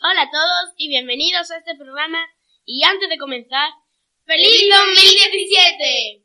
Hola 0.00 0.22
a 0.22 0.30
todos 0.30 0.74
y 0.76 0.86
bienvenidos 0.86 1.50
a 1.50 1.58
este 1.58 1.74
programa. 1.74 2.18
Y 2.64 2.84
antes 2.84 3.08
de 3.08 3.18
comenzar, 3.18 3.68
¡Feliz 4.26 4.62
2017! 4.70 6.22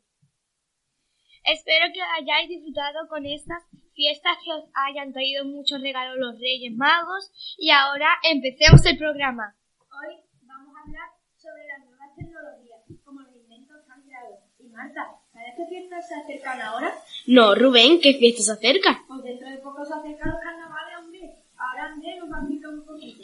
Espero 1.42 1.86
que 1.92 2.00
hayáis 2.00 2.50
disfrutado 2.50 3.08
con 3.08 3.26
estas 3.26 3.64
fiestas, 3.92 4.38
que 4.44 4.52
os 4.52 4.70
hayan 4.74 5.12
traído 5.12 5.44
muchos 5.44 5.80
regalos 5.80 6.18
los 6.18 6.38
Reyes 6.38 6.70
Magos. 6.76 7.32
Y 7.58 7.70
ahora 7.70 8.14
empecemos 8.22 8.86
el 8.86 8.96
programa. 8.96 9.56
Hoy 9.90 10.22
vamos 10.42 10.72
a 10.76 10.80
hablar 10.86 11.10
sobre 11.34 11.66
las 11.66 11.84
nuevas 11.84 12.14
tecnologías, 12.14 12.78
como 13.04 13.22
los 13.22 13.34
inventos 13.34 13.82
cambiados. 13.88 14.38
Y 14.60 14.68
Marta, 14.68 15.18
¿sabes 15.32 15.54
qué 15.56 15.66
fiestas 15.66 16.06
se 16.06 16.14
acercan 16.14 16.62
ahora? 16.62 16.94
No, 17.26 17.56
Rubén, 17.56 18.00
¿qué 18.00 18.14
fiesta 18.14 18.40
se 18.40 18.52
acerca? 18.52 19.02
Pues 19.08 19.24
dentro 19.24 19.50
de 19.50 19.58
poco 19.58 19.84
se 19.84 19.94
acercan 19.94 20.30
los 20.30 20.40
carnavales, 20.40 20.94
hombre. 20.96 21.42
Ahora 21.58 21.86
Andrés 21.86 22.18
nos 22.20 22.30
va 22.30 22.36
a 22.36 22.70
un 22.70 22.86
poquito. 22.86 23.23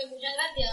Pues 0.00 0.12
muchas 0.12 0.32
gracias 0.32 0.72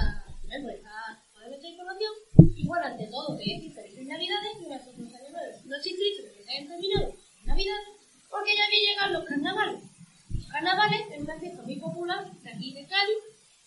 por 0.63 0.71
esta, 0.71 1.51
esta 1.51 1.67
información. 1.67 2.11
Y 2.55 2.65
bueno, 2.65 2.85
ante 2.85 3.07
todo, 3.07 3.35
decir 3.35 3.73
felices 3.73 4.07
Navidades 4.07 4.55
y 4.55 4.65
unas 4.65 4.87
años 4.87 4.97
nuevos. 5.03 5.65
No 5.65 5.75
estoy 5.75 5.91
porque 6.23 6.43
se 6.45 6.51
hayan 6.51 6.67
terminado 6.69 7.11
las 7.11 7.45
Navidades, 7.45 7.87
porque 8.29 8.55
ya 8.55 8.69
que 8.69 8.79
llegan 8.79 9.11
los 9.11 9.25
carnavales. 9.25 9.83
Los 10.31 10.47
carnavales 10.47 11.01
es 11.11 11.19
una 11.19 11.39
fiesta 11.39 11.61
muy 11.61 11.75
popular 11.75 12.31
de 12.31 12.49
aquí 12.49 12.73
de 12.73 12.87
Cádiz, 12.87 13.17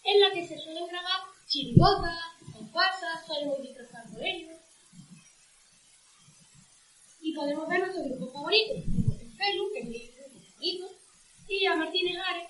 en 0.04 0.20
la 0.20 0.30
que 0.32 0.48
se 0.48 0.58
suelen 0.58 0.86
grabar 0.86 1.28
chirigotas, 1.46 2.16
comparsas, 2.54 3.26
solemos 3.26 3.60
disfrazar 3.60 4.10
por 4.10 4.24
ellos. 4.24 4.56
Y 7.20 7.34
podemos 7.34 7.68
ver 7.68 7.80
nuestros 7.80 8.06
grupos 8.06 8.32
favoritos, 8.32 8.84
como 8.96 9.12
el 9.12 9.36
Felu, 9.36 9.72
que 9.74 9.80
es 9.80 9.88
mi 9.88 10.08
favorito, 10.08 10.86
y 11.48 11.66
a 11.66 11.76
Martínez 11.76 12.16
Ares, 12.26 12.48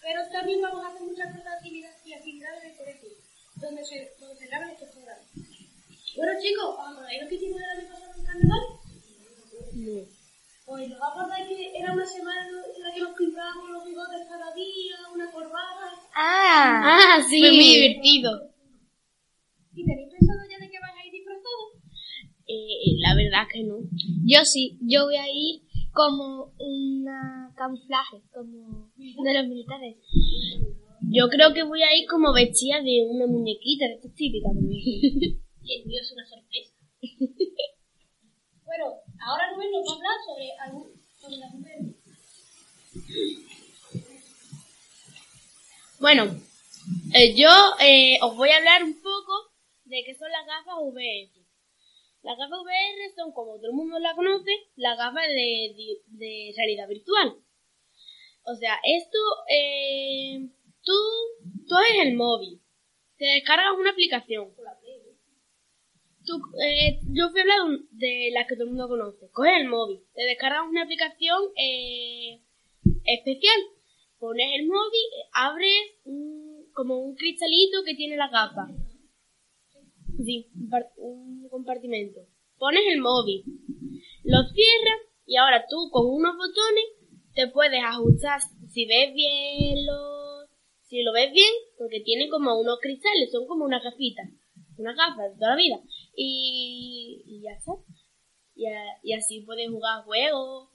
pero 0.00 0.26
también 0.30 0.60
vamos 0.62 0.84
a 0.84 0.88
hacer 0.88 1.02
muchas 1.02 1.28
otras 1.30 1.54
actividades 1.54 2.06
y 2.06 2.14
actividades 2.14 2.62
del 2.62 2.76
colegio, 2.76 3.10
donde 3.56 3.79
se, 3.90 4.14
donde 4.20 4.36
se 4.38 4.46
graban 4.46 4.70
estos 4.70 4.88
programas. 4.90 5.26
Bueno 6.16 6.32
chicos, 6.42 6.64
¿os 6.64 6.78
acordáis 6.78 7.22
lo 7.22 7.28
que 7.28 7.34
hicimos 7.34 7.58
el 7.60 7.70
año 7.78 7.88
pasado 7.90 8.12
en 8.18 8.24
carnaval? 8.24 8.64
No. 9.74 9.98
Pues 10.66 10.88
nos 10.88 11.02
acordáis 11.02 11.48
que 11.48 11.76
era 11.78 11.92
una 11.92 12.06
semana 12.06 12.46
en 12.46 12.82
la 12.82 12.94
que 12.94 13.00
nos 13.00 13.16
pintábamos 13.16 13.70
los 13.70 13.84
bigotes 13.84 14.22
cada 14.28 14.54
día, 14.54 14.94
una 15.12 15.30
corbata. 15.32 15.86
Ah, 16.14 17.16
Ah, 17.18 17.22
sí. 17.28 17.40
Fue 17.40 17.50
muy 17.50 17.64
divertido. 17.74 18.30
¿Y 19.74 19.84
tenéis 19.84 20.10
pensado 20.10 20.40
ya 20.50 20.58
de 20.58 20.70
qué 20.70 20.78
vais 20.80 20.94
a 20.94 21.06
ir 21.06 21.12
disfrazados? 21.12 21.68
Eh, 22.46 22.94
la 23.02 23.14
verdad 23.14 23.46
que 23.52 23.62
no. 23.64 23.76
yo 24.24 24.44
sí, 24.44 24.78
yo 24.82 25.04
voy 25.06 25.16
a 25.16 25.26
ir 25.28 25.62
como 25.92 26.52
una 26.58 27.52
camuflaje, 27.56 28.22
como 28.32 28.90
de 28.96 29.34
los 29.34 29.46
militares. 29.48 29.96
Yo 31.12 31.28
creo 31.28 31.52
que 31.52 31.62
voy 31.64 31.82
a 31.82 31.94
ir 31.96 32.06
como 32.08 32.32
vestida 32.32 32.80
de 32.80 33.04
una 33.08 33.26
muñequita, 33.26 33.86
de 33.86 33.94
estas 33.94 34.14
típicas. 34.14 34.52
Y 35.62 35.74
el 35.82 35.86
mío 35.86 36.00
es 36.00 36.10
una 36.12 36.26
sorpresa. 36.26 36.72
bueno, 38.64 38.84
ahora 39.26 39.52
Rubén 39.54 39.70
nos 39.70 39.86
va 39.86 39.92
a 39.92 39.96
hablar 39.96 40.18
sobre 40.26 40.50
algún, 40.58 41.02
sobre 41.20 41.36
las 41.36 41.52
mujeres. 41.54 41.86
Bueno, 46.00 46.24
eh, 47.14 47.34
yo 47.36 47.48
eh, 47.80 48.18
os 48.22 48.34
voy 48.36 48.48
a 48.48 48.56
hablar 48.56 48.82
un 48.84 48.94
poco 49.02 49.52
de 49.84 50.02
qué 50.04 50.14
son 50.14 50.30
las 50.30 50.46
gafas 50.46 50.74
VR. 50.80 51.30
Las 52.22 52.38
gafas 52.38 52.58
VR 52.62 53.12
son, 53.14 53.32
como 53.32 53.56
todo 53.56 53.66
el 53.66 53.74
mundo 53.76 53.98
la 53.98 54.14
conoce, 54.14 54.50
las 54.76 54.96
gafas 54.96 55.26
de, 55.28 55.74
de- 55.76 56.02
de 56.06 56.54
realidad 56.56 56.88
virtual. 56.88 57.36
O 58.44 58.54
sea, 58.56 58.78
esto, 58.82 59.18
eh, 59.52 60.48
tú, 60.82 60.92
tú 61.66 61.74
haces 61.76 62.06
el 62.06 62.14
móvil, 62.16 62.60
te 63.16 63.24
descargas 63.26 63.78
una 63.78 63.90
aplicación. 63.90 64.48
Tú, 66.24 66.34
eh, 66.62 67.00
yo 67.12 67.30
fui 67.30 67.40
a 67.40 67.42
hablar 67.42 67.78
de 67.90 68.30
las 68.32 68.46
que 68.46 68.54
todo 68.54 68.64
el 68.64 68.70
mundo 68.70 68.88
conoce. 68.88 69.30
Coges 69.32 69.52
el 69.60 69.68
móvil, 69.68 70.00
te 70.14 70.22
descargas 70.24 70.68
una 70.68 70.82
aplicación 70.84 71.42
eh, 71.56 72.42
especial 73.04 73.56
pones 74.18 74.48
el 74.60 74.66
móvil, 74.66 75.06
abres 75.32 75.80
un- 76.04 76.66
como 76.74 76.98
un 76.98 77.16
cristalito 77.16 77.82
que 77.86 77.94
tiene 77.94 78.16
la 78.18 78.28
gafa. 78.28 78.66
Sí, 80.22 80.50
un, 80.98 81.44
un 81.44 81.48
compartimento. 81.48 82.20
Pones 82.58 82.82
el 82.92 83.00
móvil, 83.00 83.42
lo 84.24 84.38
cierras 84.52 85.00
y 85.24 85.36
ahora 85.36 85.64
tú 85.70 85.88
con 85.90 86.04
unos 86.06 86.36
botones 86.36 86.84
te 87.34 87.48
puedes 87.48 87.80
ajustar 87.82 88.40
si 88.68 88.84
ves 88.84 89.14
bien 89.14 89.86
lo, 89.86 90.29
si 90.90 91.02
lo 91.02 91.12
ves 91.12 91.32
bien, 91.32 91.52
porque 91.78 92.00
tiene 92.00 92.28
como 92.28 92.58
unos 92.60 92.78
cristales, 92.80 93.30
son 93.30 93.46
como 93.46 93.64
unas 93.64 93.82
gafitas, 93.82 94.28
unas 94.76 94.96
gafas 94.96 95.30
de 95.32 95.38
toda 95.38 95.50
la 95.50 95.56
vida. 95.56 95.78
Y, 96.16 97.22
y 97.26 97.40
ya 97.42 97.52
está. 97.52 97.72
Y, 98.56 98.66
a- 98.66 98.98
y 99.02 99.12
así 99.14 99.40
puedes 99.42 99.70
jugar 99.70 100.02
juegos 100.04 100.68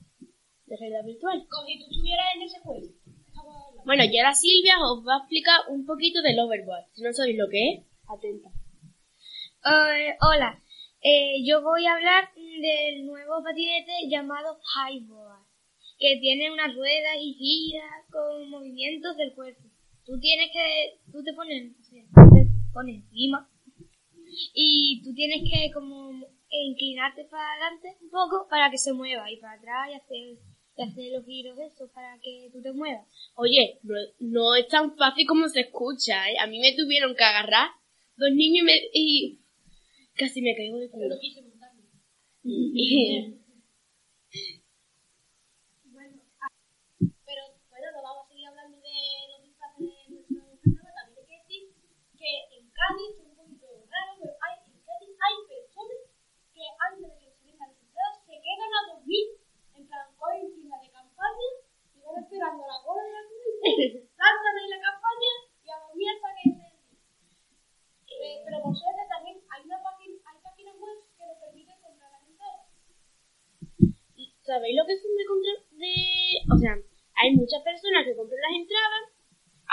de 0.66 0.78
realidad 0.78 1.06
virtual. 1.06 1.46
Como 1.50 1.68
si 1.68 1.78
tú 1.80 1.86
estuvieras 1.92 2.26
en 2.36 2.42
ese 2.44 2.60
juego. 2.62 2.88
Bueno, 3.86 4.04
y 4.06 4.18
ahora 4.18 4.34
Silvia 4.34 4.76
os 4.82 5.06
va 5.06 5.16
a 5.16 5.20
explicar 5.20 5.60
un 5.70 5.86
poquito 5.86 6.22
del 6.24 6.40
overboard. 6.40 6.86
Si 6.94 7.04
no 7.04 7.14
sabéis 7.14 7.38
lo 7.38 7.48
que 7.50 7.74
es, 7.74 7.84
atenta. 8.08 8.50
Eh, 9.66 10.16
hola, 10.22 10.62
Eh, 11.08 11.44
yo 11.46 11.62
voy 11.62 11.86
a 11.86 11.94
hablar 11.94 12.34
del 12.36 13.06
nuevo 13.06 13.44
patinete 13.44 14.08
llamado 14.10 14.58
Highboard, 14.74 15.46
que 16.00 16.18
tiene 16.20 16.52
unas 16.52 16.74
ruedas 16.74 17.18
y 17.22 17.34
gira 17.36 17.86
con 18.10 18.50
movimientos 18.50 19.16
del 19.18 19.34
cuerpo. 19.36 19.62
Tú 20.06 20.20
tienes 20.20 20.52
que, 20.52 21.00
tú 21.12 21.24
te 21.24 21.34
pones, 21.34 21.74
o 21.80 21.84
sea, 21.84 22.04
te 22.04 22.48
pones 22.74 23.04
encima 23.04 23.50
y 24.54 25.02
tú 25.04 25.14
tienes 25.14 25.42
que 25.50 25.72
como 25.72 26.28
inclinarte 26.50 27.26
para 27.26 27.52
adelante 27.54 27.98
un 28.02 28.10
poco 28.10 28.48
para 28.50 28.70
que 28.70 28.78
se 28.78 28.94
mueva 28.94 29.32
y 29.32 29.38
para 29.38 29.54
atrás 29.54 29.90
y 29.90 29.94
hacer, 29.94 30.38
y 30.78 30.82
hacer 30.82 31.12
los 31.12 31.26
giros 31.26 31.58
estos 31.60 31.90
para 31.92 32.20
que 32.22 32.50
tú 32.52 32.62
te 32.62 32.72
muevas. 32.72 33.08
Oye, 33.36 33.80
no, 33.84 33.96
no 34.20 34.56
es 34.56 34.68
tan 34.68 34.96
fácil 34.96 35.26
como 35.28 35.50
se 35.50 35.62
escucha, 35.62 36.30
¿eh? 36.30 36.38
A 36.40 36.48
mí 36.48 36.60
me 36.60 36.76
tuvieron 36.76 37.16
que 37.16 37.24
agarrar 37.24 37.70
dos 38.18 38.32
niños 38.32 38.62
y, 38.62 38.66
me, 38.66 38.74
y 38.94 39.40
casi 40.16 40.42
me 40.42 40.56
caigo 40.56 40.78
de 40.78 40.90
culo 40.90 41.16
bueno, 47.70 47.88
no 47.92 48.02
vamos 48.04 48.26
a 48.26 48.30
seguir 48.30 48.46
hablando 48.46 48.78
de 48.78 48.94
los 49.34 49.42
disfraces 49.44 49.80
de 49.80 50.14
nuestro 50.14 50.76
carnaval. 50.76 51.16
También 51.16 51.18
hay 51.18 51.26
que 51.26 51.38
decir 51.42 51.64
que 52.18 52.32
en 52.60 52.70
Cádiz 52.86 53.18
un 53.18 53.34
poquito 53.34 53.66
raro, 53.90 54.14
pero 54.22 54.34
hay, 54.46 54.62
personas 55.50 56.06
que 56.54 56.62
antes 56.86 57.10
de 57.10 57.18
que 57.18 57.34
se 57.34 57.42
vengan 57.50 57.74
las 57.74 57.82
entradas 57.82 58.22
se 58.30 58.38
quedan 58.38 58.72
a 58.78 58.82
dormir 58.94 59.26
en 59.74 59.88
plan 59.90 60.06
cogen 60.14 60.54
tienda 60.54 60.78
de 60.78 60.94
campaña 60.94 61.50
y 61.98 62.00
van 62.06 62.22
esperando 62.22 62.62
la 62.62 62.78
cola 62.86 63.02
de 63.02 63.14
la 63.18 63.26
cruz 63.26 64.06
saltan 64.14 64.54
ahí 64.54 64.70
la 64.70 64.82
campaña 64.86 65.34
y 65.66 65.68
a 65.74 65.82
dormir 65.82 66.14
hasta 66.14 66.30
que 66.38 66.46
se 66.46 66.66
eh, 68.22 68.38
pero 68.46 68.62
por 68.62 68.78
suerte 68.78 69.02
también 69.10 69.42
hay 69.50 69.62
una 69.66 69.82
página, 69.82 70.22
hay 70.30 70.38
páginas 70.46 70.76
web 70.78 70.98
que 71.18 71.26
nos 71.26 71.38
permiten 71.42 71.82
comprar 71.82 72.12
las 72.14 72.22
entradas. 72.22 72.70
¿Sabéis 74.46 74.78
lo 74.78 74.86
que 74.86 75.02
son 75.02 75.10
de 75.18 75.26
comprar 75.26 75.58
de...? 75.74 75.96
O 76.54 76.58
sea, 76.62 76.74
hay 77.18 77.34
muchas 77.34 77.66
personas 77.66 78.06
que 78.06 78.16
compran 78.16 78.46
las 78.46 78.62
entradas 78.62 79.06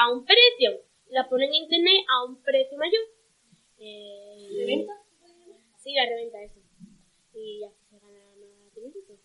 a 0.01 0.03
un 0.17 0.25
precio 0.25 0.92
y 1.13 1.15
las 1.15 1.29
ponen 1.29 1.53
en 1.53 1.69
internet 1.69 2.09
a 2.09 2.25
un 2.25 2.41
precio 2.41 2.79
mayor. 2.79 3.05
Eh, 3.77 4.49
¿De 4.49 4.65
venta? 4.65 4.97
Sí, 5.77 5.93
la 5.93 6.09
reventa, 6.09 6.41
eso. 6.41 6.61
Y 7.37 7.63
así 7.65 7.85
se 7.85 7.99
gana 8.01 8.17
más 8.17 8.41
dinero. 8.73 9.21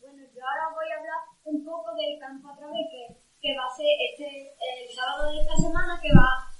Bueno, 0.00 0.20
yo 0.20 0.40
ahora 0.44 0.76
voy 0.76 0.84
a 0.92 1.00
hablar 1.00 1.20
un 1.44 1.64
poco 1.64 1.96
del 1.96 2.18
campo 2.20 2.52
otra 2.52 2.66
vez, 2.68 2.92
que, 2.92 3.16
que 3.40 3.56
va 3.56 3.64
a 3.64 3.74
ser 3.74 3.88
este, 4.04 4.52
el 4.52 4.92
sábado 4.92 5.32
de 5.32 5.40
esta 5.40 5.56
semana, 5.56 5.96
que 5.96 6.12
va, 6.12 6.52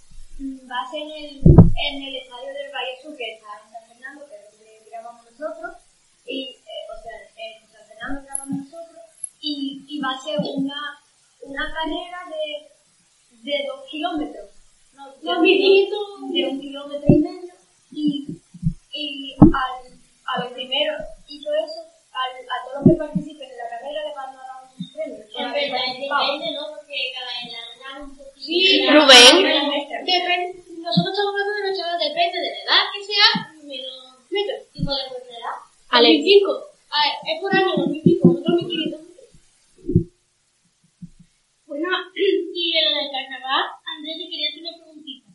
va 0.65 0.81
a 0.81 0.91
ser 0.91 1.03
en 1.05 1.13
el, 1.13 1.43
en 1.45 1.95
el 2.01 2.17
estadio 2.25 2.55
del 2.57 2.73
Valle 2.73 2.97
Sur, 3.03 3.15
que 3.15 3.37
está 3.37 3.53
en 3.61 3.69
San 3.69 3.85
Fernando, 3.85 4.25
que 4.25 4.37
es 4.37 4.49
donde 4.49 4.89
grabamos 4.89 5.25
nosotros, 5.29 5.77
y, 6.25 6.57
eh, 6.57 6.85
o 6.89 6.97
sea, 7.03 7.21
en 7.37 7.69
San 7.69 7.85
Fernando 7.85 8.23
grabamos 8.25 8.65
nosotros, 8.65 9.05
y, 9.43 9.85
y 9.89 10.01
va 10.01 10.17
a 10.17 10.25
ser 10.25 10.39
una, 10.41 10.97
una 11.43 11.69
carrera 11.75 12.25
de, 12.33 12.70
de 13.43 13.55
dos 13.67 13.81
kilómetros. 13.91 14.49
No, 14.95 15.11
de, 15.13 15.17
Dos 15.23 15.37
un- 15.39 15.43
minutos. 15.43 16.07
de 16.33 16.47
un 16.47 16.61
kilómetro 16.61 17.07
y 17.09 17.19
medio, 17.21 17.55
y, 17.93 18.27
y 18.93 19.35
al, 19.41 19.75
a 20.27 20.45
los 20.45 20.53
primeros 20.53 21.01
y 21.29 21.43
todo 21.43 21.55
eso, 21.65 21.81
al, 22.13 22.33
a 22.45 22.57
todos 22.65 22.85
los 22.85 22.85
que 22.93 22.99
participen 22.99 23.49
en 23.51 23.57
la 23.59 23.69
carrera 23.71 24.01
le 24.09 24.15
van 24.15 24.31
a 24.35 24.43
dar 24.45 24.61
un 24.69 24.93
premio. 24.93 25.17
En 25.25 25.53
verdad, 25.53 25.87
depende, 25.97 26.47
¿no? 26.53 26.63
Porque 26.75 26.97
cada 27.17 27.33
edad 27.41 28.03
un 28.05 28.17
poquito. 28.17 28.41
Sí, 28.41 28.87
Rubén. 28.87 29.37
Depende, 30.05 30.47
nosotros 30.81 31.13
estamos 31.13 31.33
hablando 31.33 31.53
de 31.55 31.63
nuestra 31.65 31.87
edad, 31.89 31.99
depende 31.99 32.39
de 32.41 32.51
la 32.51 32.61
edad 32.61 32.85
que 32.93 33.01
sea, 33.05 33.29
menos 33.65 33.95
metros. 34.31 34.61
¿Y 34.75 34.85
cuál 34.85 34.99
es 35.01 35.09
vuestra 35.11 35.33
edad? 35.37 35.57
Ale. 35.91 36.09
2005. 36.19 36.53
A 36.91 36.99
ver, 37.07 37.15
es 37.25 37.41
por 37.41 37.51
año 37.57 37.73
2005, 37.77 38.29
nosotros 38.29 38.57
1500. 38.63 39.01
Bueno, 41.71 41.87
y 42.11 42.73
de 42.75 42.83
lo 42.83 42.91
del 42.99 43.15
carnaval, 43.15 43.63
Andrés, 43.87 44.19
te 44.19 44.27
quería 44.27 44.51
hacer 44.51 44.59
una 44.67 44.75
preguntita. 44.75 45.31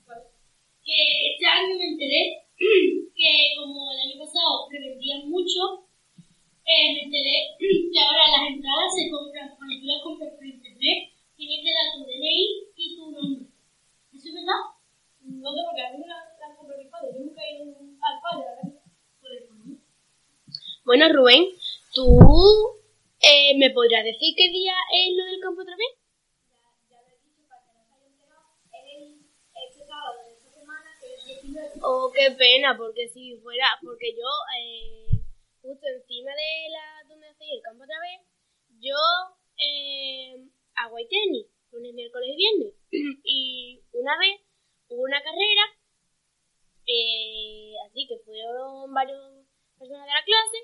Que 0.84 1.32
este 1.32 1.46
año 1.48 1.80
me 1.80 1.96
enteré 1.96 2.44
que, 2.60 3.56
como 3.56 3.88
el 3.96 4.00
año 4.04 4.20
pasado 4.20 4.68
revendían 4.68 5.32
mucho, 5.32 5.88
eh, 6.68 6.92
me 6.92 7.02
enteré 7.08 7.56
que 7.56 8.00
ahora 8.04 8.28
las 8.36 8.52
entradas 8.52 8.92
se 8.92 9.08
compran, 9.08 9.56
cuando 9.56 9.80
tú 9.80 9.88
las 9.88 10.04
compras 10.04 10.36
por 10.36 10.44
internet, 10.44 11.16
tienes 11.40 11.60
que 11.64 11.72
dar 11.72 11.88
tu 11.96 12.04
DNI 12.04 12.44
y 12.76 12.96
tu 13.00 13.12
nombre. 13.16 13.48
¿Eso 14.12 14.28
es 14.28 14.36
verdad? 14.36 14.76
No 15.24 15.50
sé, 15.56 15.60
porque 15.64 15.88
a 15.88 15.92
mí 15.96 16.04
las 16.04 16.52
compró 16.60 16.76
mi 16.76 16.92
padre. 16.92 17.16
Nunca 17.16 17.40
he 17.48 17.64
ido 17.64 17.80
al 17.80 18.20
padre, 18.20 18.44
¿verdad? 18.44 18.76
Bueno, 20.84 21.08
Rubén, 21.16 21.48
¿tú 21.96 22.04
eh, 23.24 23.56
me 23.56 23.72
podrás 23.72 24.04
decir 24.04 24.36
qué 24.36 24.52
día 24.52 24.76
es 25.00 25.16
lo 25.16 25.24
del 25.32 25.40
campo 25.40 25.62
otra 25.62 25.80
vez? 25.80 25.95
Qué 32.16 32.32
pena, 32.32 32.76
porque 32.78 33.08
si 33.10 33.38
fuera, 33.44 33.68
porque 33.84 34.16
yo, 34.16 34.30
eh, 34.58 35.20
justo 35.62 35.86
encima 35.88 36.32
de 36.32 36.70
la 36.72 37.10
donde 37.10 37.28
hacéis 37.28 37.52
el 37.58 37.62
campo 37.62 37.84
otra 37.84 38.00
vez, 38.00 38.22
yo 38.80 38.96
eh, 39.60 40.48
hago 40.76 40.98
el 40.98 41.08
tenis, 41.08 41.48
lunes, 41.72 41.94
miércoles 41.94 42.30
y 42.32 42.36
viernes. 42.36 42.74
y 43.24 43.82
una 43.92 44.18
vez 44.18 44.42
hubo 44.88 45.04
una 45.04 45.22
carrera, 45.22 45.66
eh, 46.88 47.74
así 47.86 48.08
que 48.08 48.18
fueron 48.24 48.94
varias 48.94 49.20
personas 49.78 50.08
de 50.08 50.14
la 50.14 50.24
clase, 50.24 50.58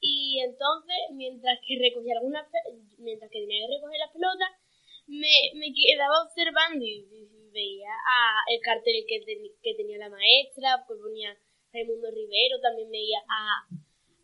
y 0.00 0.40
entonces, 0.40 0.96
mientras 1.12 1.58
que 1.66 1.78
recogía 1.78 2.14
algunas, 2.16 2.46
mientras 2.98 3.30
que 3.30 3.40
tenía 3.40 3.66
que 3.66 3.74
recoger 3.74 3.98
las 3.98 4.12
pelotas, 4.12 4.50
me, 5.06 5.34
me 5.54 5.68
quedaba 5.72 6.22
observando 6.24 6.84
y, 6.84 7.06
y 7.10 7.50
veía 7.52 7.90
a 7.92 8.42
el 8.52 8.60
cartel 8.60 9.04
que, 9.08 9.20
ten- 9.24 9.52
que 9.62 9.74
tenía 9.74 9.98
la 9.98 10.08
maestra, 10.10 10.84
pues 10.86 10.98
ponía 11.00 11.36
Raimundo 11.72 12.08
Rivero, 12.10 12.60
también 12.62 12.90
veía 12.90 13.18
a 13.28 13.66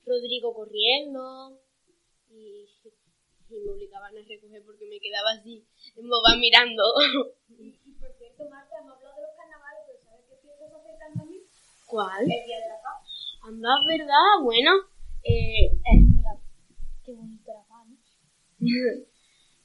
Rodrigo 0.07 0.55
corriendo 0.55 1.59
y, 2.31 2.67
y 3.51 3.55
me 3.61 3.71
obligaban 3.73 4.17
a 4.17 4.23
recoger 4.27 4.63
porque 4.65 4.87
me 4.89 4.99
quedaba 5.01 5.31
así, 5.39 5.65
en 5.97 6.09
boba 6.09 6.37
mirando. 6.39 6.83
Y, 7.59 7.69
y 7.85 7.93
por 8.01 8.13
cierto, 8.19 8.49
Marta, 8.49 8.75
hemos 8.81 8.95
hablado 8.97 9.17
de 9.17 9.23
los 9.23 9.37
carnavales, 9.37 9.83
pero 9.87 9.99
¿sabes 10.05 10.25
qué 10.29 10.37
fiestas 10.43 10.71
se 10.71 10.77
acercan 10.77 11.15
también? 11.15 11.43
¿Cuál? 11.87 12.23
El 12.23 12.47
Día 12.47 12.61
de 12.61 12.69
la 12.69 12.81
Paz. 12.83 13.03
Anda, 13.43 13.69
¿verdad? 13.89 14.31
Bueno, 14.43 14.71
eh, 15.25 15.71
verdad. 16.15 16.39
Qué 17.05 17.13
bonito 17.13 17.53
la 17.53 17.65
paz, 17.67 17.87
¿no? 17.89 17.97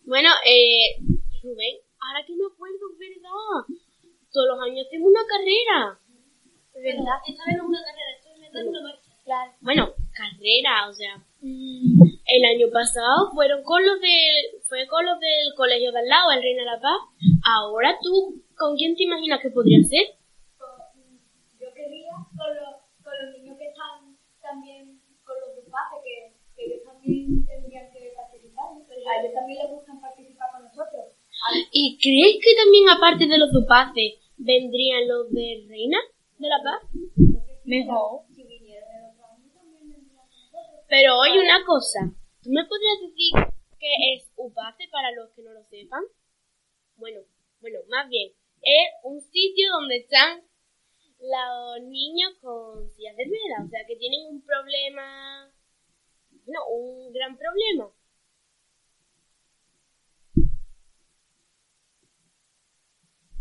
bueno, 0.05 0.29
eh, 0.45 1.01
Rubén, 1.43 1.75
ahora 1.99 2.25
que 2.25 2.35
me 2.35 2.45
acuerdo, 2.45 2.85
es 2.93 2.99
verdad. 2.99 3.77
Todos 4.31 4.47
los 4.47 4.61
años 4.61 4.87
tengo 4.89 5.07
una 5.07 5.25
carrera. 5.25 5.99
¿Verdad? 6.73 7.17
Esta 7.27 7.43
vez 7.47 7.57
no 7.57 7.63
es 7.63 7.69
una 7.69 7.83
carrera, 7.83 8.11
esto 8.17 8.59
es 8.59 8.67
una 8.67 8.81
marcha. 8.81 9.11
Claro. 9.23 9.51
Bueno, 9.61 9.93
carrera, 10.13 10.89
o 10.89 10.93
sea, 10.93 11.23
Mm, 11.45 12.01
el 12.25 12.43
año 12.43 12.73
pasado 12.73 13.29
fueron 13.35 13.61
con 13.61 13.85
los 13.85 14.01
del, 14.01 14.65
fue 14.67 14.87
con 14.87 15.05
los 15.05 15.19
del 15.19 15.53
colegio 15.55 15.91
de 15.91 15.99
al 15.99 16.07
lado, 16.07 16.31
el 16.31 16.41
Reina 16.41 16.63
de 16.63 16.71
la 16.73 16.81
Paz. 16.81 16.97
Ahora 17.45 17.93
tú, 18.01 18.41
¿con 18.57 18.75
quién 18.75 18.95
te 18.95 19.03
imaginas 19.03 19.39
que 19.41 19.51
podría 19.51 19.77
ser? 19.83 20.17
Yo 21.61 21.69
quería 21.75 22.09
con 22.33 22.49
los, 22.49 22.81
con 22.97 23.13
los 23.13 23.37
niños 23.37 23.55
que 23.59 23.69
están 23.69 24.17
también 24.41 24.99
con 25.23 25.37
los 25.37 25.53
dupaces, 25.53 26.01
que, 26.01 26.33
que 26.57 26.65
ellos 26.65 26.81
también 26.83 27.45
tendrían 27.45 27.93
que 27.93 28.11
participar. 28.17 28.73
¿no? 28.73 28.85
Pero 28.89 28.94
a 29.07 29.21
ellos 29.21 29.33
también 29.33 29.59
les 29.61 29.71
gustan 29.71 30.01
participar 30.01 30.49
con 30.51 30.63
nosotros. 30.63 31.13
¿Y 31.71 31.97
crees 32.01 32.43
que 32.43 32.55
también 32.55 32.89
aparte 32.89 33.27
de 33.27 33.37
los 33.37 33.51
dupaces 33.51 34.15
vendrían 34.37 35.07
los 35.07 35.31
de 35.31 35.65
Reina 35.67 35.97
de 36.37 36.47
la 36.47 36.61
Paz? 36.63 36.89
Mejor. 37.65 38.25
Pero 40.87 41.17
oye 41.17 41.39
una 41.39 41.65
cosa, 41.65 41.99
¿tú 42.41 42.51
me 42.51 42.63
podrías 42.65 43.01
decir 43.01 43.33
qué 43.79 44.13
es 44.13 44.31
UPACE 44.35 44.87
para 44.91 45.11
los 45.11 45.31
que 45.31 45.41
no 45.41 45.51
lo 45.51 45.63
sepan? 45.65 46.03
Bueno, 46.95 47.21
bueno, 47.59 47.79
más 47.89 48.07
bien, 48.07 48.31
es 48.61 48.87
un 49.03 49.19
sitio 49.19 49.71
donde 49.71 49.97
están 49.97 50.41
los 51.19 51.87
niños 51.87 52.33
con 52.39 52.89
sillas 52.91 53.15
de 53.17 53.25
ruedas, 53.25 53.65
o 53.65 53.69
sea 53.69 53.85
que 53.87 53.95
tienen 53.95 54.27
un 54.29 54.41
problema, 54.45 55.51
no, 56.45 56.67
un 56.69 57.11
gran 57.11 57.35
problema. 57.35 57.91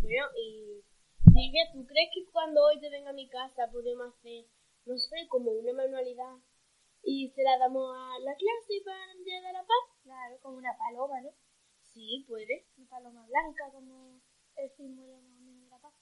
Bueno, 0.05 0.27
y 0.37 0.85
Silvia, 1.33 1.65
¿tú 1.73 1.87
crees 1.87 2.11
que 2.13 2.31
cuando 2.31 2.61
hoy 2.63 2.79
te 2.79 2.91
venga 2.91 3.09
a 3.09 3.15
mi 3.15 3.27
casa 3.27 3.71
podemos 3.73 4.13
hacer, 4.13 4.45
no 4.85 4.99
sé, 4.99 5.17
como 5.31 5.51
una 5.53 5.73
manualidad 5.73 6.37
y 7.03 7.31
se 7.31 7.43
la 7.43 7.57
damos 7.57 7.97
a 7.97 8.19
la 8.19 8.37
clase 8.37 8.85
para 8.85 9.13
el 9.13 9.25
Día 9.25 9.41
de 9.41 9.53
la 9.55 9.65
Paz? 9.65 9.85
Claro, 10.03 10.39
como 10.43 10.59
una 10.59 10.77
paloma, 10.77 11.23
¿no? 11.23 11.31
Sí, 11.81 12.23
puede. 12.29 12.67
Una 12.77 12.87
paloma 12.87 13.27
blanca, 13.27 13.73
como 13.73 14.21
el 14.57 14.71
símbolo 14.77 15.23
más 15.23 15.39
o 15.39 15.41
menos 15.41 15.63
de 15.65 15.71
la 15.71 15.79
paz. 15.79 15.95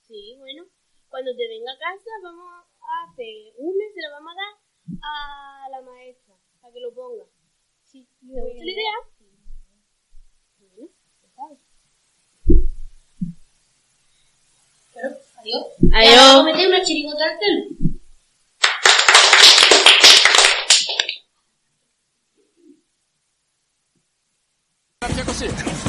Sí, 0.00 0.34
bueno. 0.38 0.64
Cuando 1.08 1.30
te 1.36 1.46
venga 1.46 1.70
a 1.70 1.78
casa 1.78 2.10
vamos 2.24 2.44
a 2.50 3.08
hacer 3.08 3.54
una 3.56 3.84
se 3.94 4.00
la 4.00 4.10
vamos 4.10 4.32
a 4.32 4.34
dar 4.34 4.98
a 5.00 5.68
la 5.70 5.82
maestra 5.82 6.34
para 6.60 6.74
que 6.74 6.80
lo 6.80 6.92
ponga. 6.92 7.24
Sí. 7.84 8.04
¿Te 8.18 8.40
gusta 8.42 8.64
la 8.64 8.72
idea? 8.72 8.94
Bueno, 10.58 10.90
ya 11.22 11.30
sabes. 11.30 11.67
Adiós. 15.40 15.66
Adiós. 15.92 16.14
Y 16.14 16.18
ahora 16.18 16.42
meter 16.42 16.66
una 16.68 16.82
al 17.22 17.38
celu. 25.34 25.87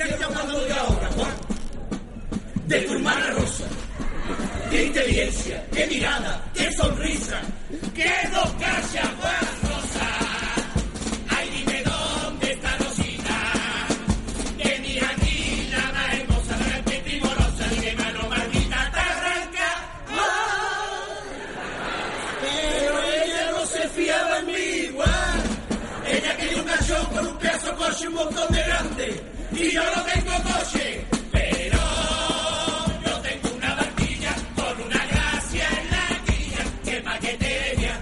De 0.00 0.06
me 0.06 0.12
están 0.12 0.30
llamando 0.30 0.64
de 0.64 0.72
ahora, 0.72 1.10
Juan. 1.14 1.34
De 2.66 2.80
tu 2.80 2.94
hermana 2.94 3.30
Rosa. 3.32 3.64
Qué 4.70 4.86
inteligencia, 4.86 5.66
qué 5.72 5.86
mirada, 5.88 6.42
qué 6.54 6.72
sonrisa, 6.72 7.42
qué 7.94 8.10
casas, 8.58 9.10
Juan 9.20 9.46
Rosa. 9.62 10.08
Ay, 11.28 11.50
dime 11.50 11.82
dónde 11.82 12.56
Y 29.62 29.70
yo 29.72 29.82
no 29.94 30.02
tengo 30.04 30.32
coche. 30.42 31.04
Pero 31.32 31.78
yo 33.04 33.20
tengo 33.20 33.56
una 33.56 33.74
barquilla 33.74 34.34
con 34.56 34.86
una 34.86 35.06
gracia 35.06 35.68
en 35.80 35.90
la 35.90 36.06
quilla. 36.24 36.64
Que 36.82 37.00
paquetería. 37.02 38.00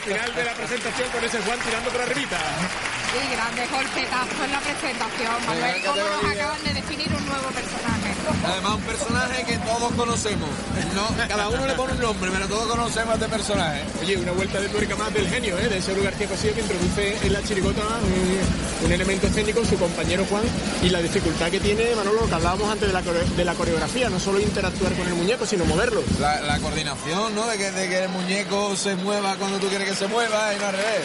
Final 0.00 0.34
de 0.34 0.44
la 0.44 0.54
presentación 0.54 1.08
con 1.10 1.24
ese 1.24 1.38
Juan 1.42 1.58
tirando 1.60 1.90
por 1.90 2.00
arribita. 2.00 2.38
Sí, 3.12 3.20
grande 3.32 3.66
golpetazo 3.66 4.44
en 4.44 4.52
la 4.52 4.60
presentación. 4.60 5.46
Manuel, 5.46 5.82
cómo 5.84 6.08
nos 6.08 6.24
acaban 6.24 6.64
de 6.64 6.74
definir 6.74 7.08
un 7.12 7.26
nuevo 7.26 7.48
personaje. 7.50 7.99
Además, 8.44 8.74
un 8.74 8.82
personaje 8.82 9.44
que 9.44 9.56
todos 9.58 9.92
conocemos. 9.92 10.48
No, 10.94 11.28
cada 11.28 11.48
uno 11.48 11.66
le 11.66 11.74
pone 11.74 11.92
un 11.94 12.00
nombre, 12.00 12.30
pero 12.32 12.46
todos 12.48 12.66
conocemos 12.66 13.10
a 13.10 13.14
este 13.14 13.28
personaje. 13.28 13.82
Oye, 14.00 14.16
una 14.16 14.32
vuelta 14.32 14.60
de 14.60 14.68
tuerca 14.68 14.96
más 14.96 15.12
del 15.12 15.28
genio, 15.28 15.58
¿eh? 15.58 15.68
de 15.68 15.78
ese 15.78 15.94
García 16.00 16.26
Cosío 16.28 16.54
que 16.54 16.60
introduce 16.60 17.26
en 17.26 17.32
la 17.32 17.42
chirigota 17.42 17.80
un, 17.80 18.86
un 18.86 18.92
elemento 18.92 19.26
escénico, 19.26 19.64
su 19.64 19.76
compañero 19.78 20.24
Juan, 20.28 20.42
y 20.82 20.88
la 20.90 21.00
dificultad 21.00 21.50
que 21.50 21.60
tiene 21.60 21.94
Manolo, 21.94 22.26
que 22.26 22.34
hablábamos 22.34 22.70
antes 22.70 22.88
de 22.88 22.92
la, 22.92 23.02
de 23.02 23.44
la 23.44 23.54
coreografía, 23.54 24.08
no 24.08 24.18
solo 24.18 24.40
interactuar 24.40 24.92
con 24.94 25.06
el 25.06 25.14
muñeco, 25.14 25.46
sino 25.46 25.64
moverlo. 25.64 26.02
La, 26.20 26.40
la 26.40 26.58
coordinación, 26.58 27.34
¿no? 27.34 27.46
De 27.46 27.58
que, 27.58 27.70
de 27.70 27.88
que 27.88 28.04
el 28.04 28.08
muñeco 28.08 28.76
se 28.76 28.94
mueva 28.96 29.36
cuando 29.36 29.58
tú 29.58 29.68
quieres 29.68 29.88
que 29.88 29.94
se 29.94 30.06
mueva 30.06 30.54
y 30.54 30.58
no 30.58 30.66
al 30.66 30.72
revés. 30.72 31.04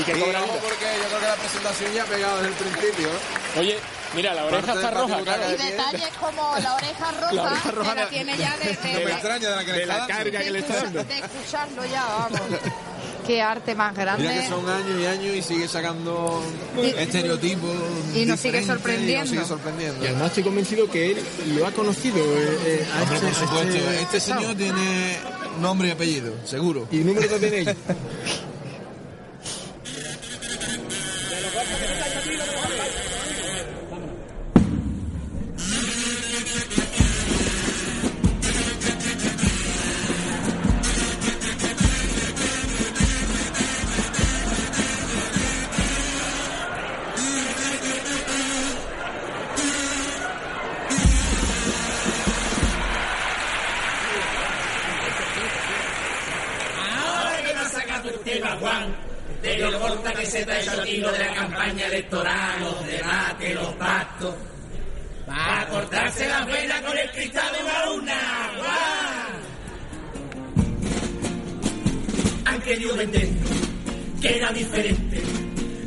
Y 0.00 0.02
que 0.02 0.14
vida. 0.14 0.24
porque 0.24 0.86
yo 0.98 1.08
creo 1.08 1.20
que 1.20 1.26
la 1.26 1.36
presentación 1.36 1.92
ya 1.94 2.02
ha 2.02 2.06
pegado 2.06 2.36
desde 2.38 2.48
el 2.48 2.54
principio. 2.54 3.08
¿eh? 3.08 3.60
Oye, 3.60 3.78
mira, 4.14 4.34
la 4.34 4.44
oreja 4.44 4.66
Parte 4.66 4.72
está 4.84 4.90
roja, 4.90 5.20
claro. 5.22 5.42
Y 5.50 5.62
detalles 5.70 6.08
como 6.20 6.54
la 6.62 6.74
oreja 6.76 7.10
roja, 7.20 7.32
La 7.34 7.42
oreja 7.44 7.70
roja 7.70 7.90
que 7.90 7.96
la 8.00 8.04
de- 8.04 8.10
tiene 8.10 8.36
ya 8.38 8.56
de, 8.56 8.64
de- 8.64 8.74
No 8.74 8.98
me 9.00 9.04
de- 9.06 9.12
extraña 9.12 9.50
de 9.50 9.56
la 9.56 9.64
que 9.64 9.72
de 9.72 9.86
la 9.86 10.06
carga 10.06 10.38
que 10.40 10.50
le 10.50 10.58
está 10.60 10.74
dando. 10.82 11.04
de 11.04 11.18
escucharlo 11.18 11.84
ya, 11.86 12.04
vamos. 12.06 12.40
Qué 13.26 13.40
arte 13.40 13.74
más 13.74 13.94
grande. 13.96 14.28
Mira 14.28 14.38
que 14.42 14.48
son 14.48 14.68
años 14.68 15.00
y 15.00 15.06
años 15.06 15.34
y 15.36 15.42
sigue 15.42 15.66
sacando 15.66 16.42
Y- 16.76 16.88
estereotipos. 17.00 17.70
y 18.14 18.26
nos 18.26 18.38
sigue 18.38 18.62
sorprendiendo. 18.62 19.12
Y 19.14 19.18
nos 19.20 19.28
sigue 19.30 19.44
sorprendiendo. 19.46 20.04
Y 20.04 20.08
además 20.08 20.26
estoy 20.28 20.42
convencido 20.42 20.90
que 20.90 21.12
él 21.12 21.24
lo 21.56 21.66
ha 21.66 21.70
conocido. 21.72 22.18
eh, 22.18 22.58
eh, 22.66 22.86
a 22.94 23.02
Hombre, 23.02 23.16
este- 23.16 23.26
por 23.28 23.34
supuesto, 23.48 23.88
a 23.88 23.94
este 23.94 24.20
señor 24.20 24.54
tiene 24.56 25.16
nombre 25.58 25.88
y 25.88 25.90
apellido, 25.92 26.34
seguro. 26.44 26.86
Y 26.90 26.98
número 26.98 27.38
de 27.38 27.50
DNI. 27.50 27.76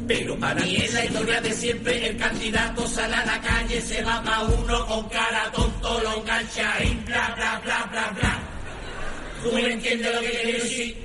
Pero 0.07 0.39
para 0.39 0.61
mí 0.61 0.77
es 0.77 0.93
la 0.93 1.03
historia 1.03 1.41
de 1.41 1.51
siempre, 1.51 2.07
el 2.07 2.15
candidato 2.15 2.87
sale 2.87 3.13
a 3.13 3.25
la 3.25 3.41
calle, 3.41 3.81
se 3.81 4.01
va 4.03 4.23
pa' 4.23 4.43
uno 4.43 4.85
con 4.87 5.09
cara 5.09 5.51
tonto, 5.51 5.99
lo 6.01 6.21
engancha 6.21 6.81
y 6.81 6.93
bla 7.05 7.33
bla 7.35 7.61
bla 7.65 7.89
bla 7.91 8.09
bla. 8.15 8.39
¿Tú 9.43 9.51
me 9.51 9.73
entiendes 9.73 10.15
lo 10.15 10.21
que 10.21 10.31
quiero 10.31 10.63
decir? 10.63 10.97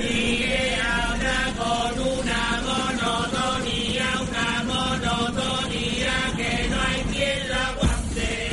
Y 0.00 0.44
habla 0.80 1.54
con 1.56 2.00
una 2.00 2.62
monotonía, 2.66 4.06
una 4.28 4.62
monotonía 4.64 6.12
que 6.36 6.68
no 6.68 6.80
hay 6.82 7.02
quien 7.14 7.48
la 7.48 7.66
aguante. 7.68 8.50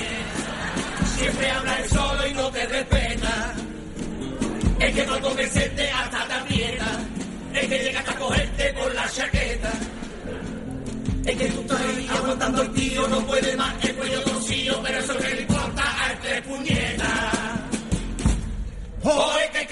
Siempre 1.18 1.50
habla 1.50 1.80
él 1.80 1.90
solo 1.90 2.28
y 2.28 2.34
no 2.36 2.52
te 2.52 2.66
respeta. 2.68 3.56
Es 4.80 4.94
que 4.94 5.04
por 5.04 5.22
convencerte 5.22 5.90
hasta 5.90 6.28
te 6.28 6.34
aprieta. 6.34 7.00
Es 7.56 7.68
que 7.68 7.80
llega 7.80 8.00
hasta 8.02 8.16
cogerte 8.16 8.74
por 8.74 8.94
la 8.94 9.10
chaqueta. 9.10 9.37
Que 11.38 11.46
tú 11.50 11.62
estás 11.62 11.82
ahí 11.82 12.08
aguantando 12.17 12.62
el 12.63 12.74
tío, 12.74 13.08
no 13.08 13.27
puede 13.27 13.56
más 13.56 13.86
el 13.86 13.96
cuello 13.96 14.22
torcido, 14.24 14.82
pero 14.82 14.98
eso 14.98 15.17
que 15.17 15.36
le 15.36 15.41
importa 15.41 16.06
al 16.06 16.20
tres 16.20 16.41
puñetas. 16.41 17.34
Oye, 19.03 19.50
que, 19.53 19.67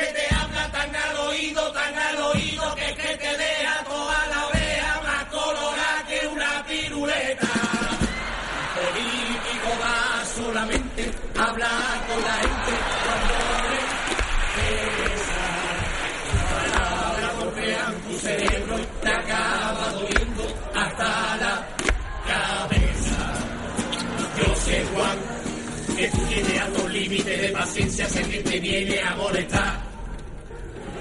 paciencia, 27.95 28.09
sé 28.09 28.29
que 28.29 28.49
te 28.49 28.59
viene 28.59 28.99
a 29.01 29.15
molestar. 29.15 29.79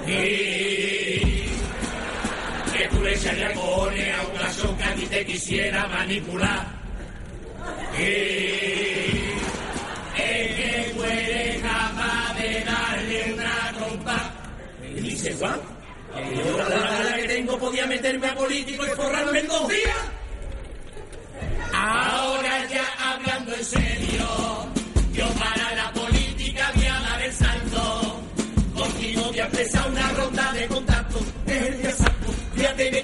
Y 0.07 0.11
que 2.73 2.89
tú 2.91 3.03
le 3.03 3.15
echarías 3.15 3.53
cojones 3.53 4.15
a 4.15 4.23
un 4.23 4.39
gachón 4.39 4.77
que 4.77 4.85
a 4.85 4.95
ti 4.95 5.07
te 5.07 5.27
quisiera 5.27 5.89
manipular. 5.89 6.67
Y 7.99 8.03
que 10.17 10.93
tú 10.95 11.05
eres 11.05 11.63
capaz 11.63 12.35
de 12.39 12.65
darle 12.65 13.35
una 13.35 13.73
trompa. 13.79 14.35
Y 14.97 15.01
dice 15.01 15.35
Juan, 15.35 15.61
yo 16.37 16.59
la 16.59 16.69
gana 16.69 17.17
que 17.17 17.29
tengo 17.29 17.59
podía 17.59 17.87
meterme 17.87 18.29
a 18.29 18.35
político 18.35 18.85
y 18.87 18.91
forrarme 18.91 19.41
en 19.41 19.49
dos 19.49 19.69
días. 19.69 20.14
Santo, 32.65 32.77
fíjate 32.77 32.91
de 32.91 33.04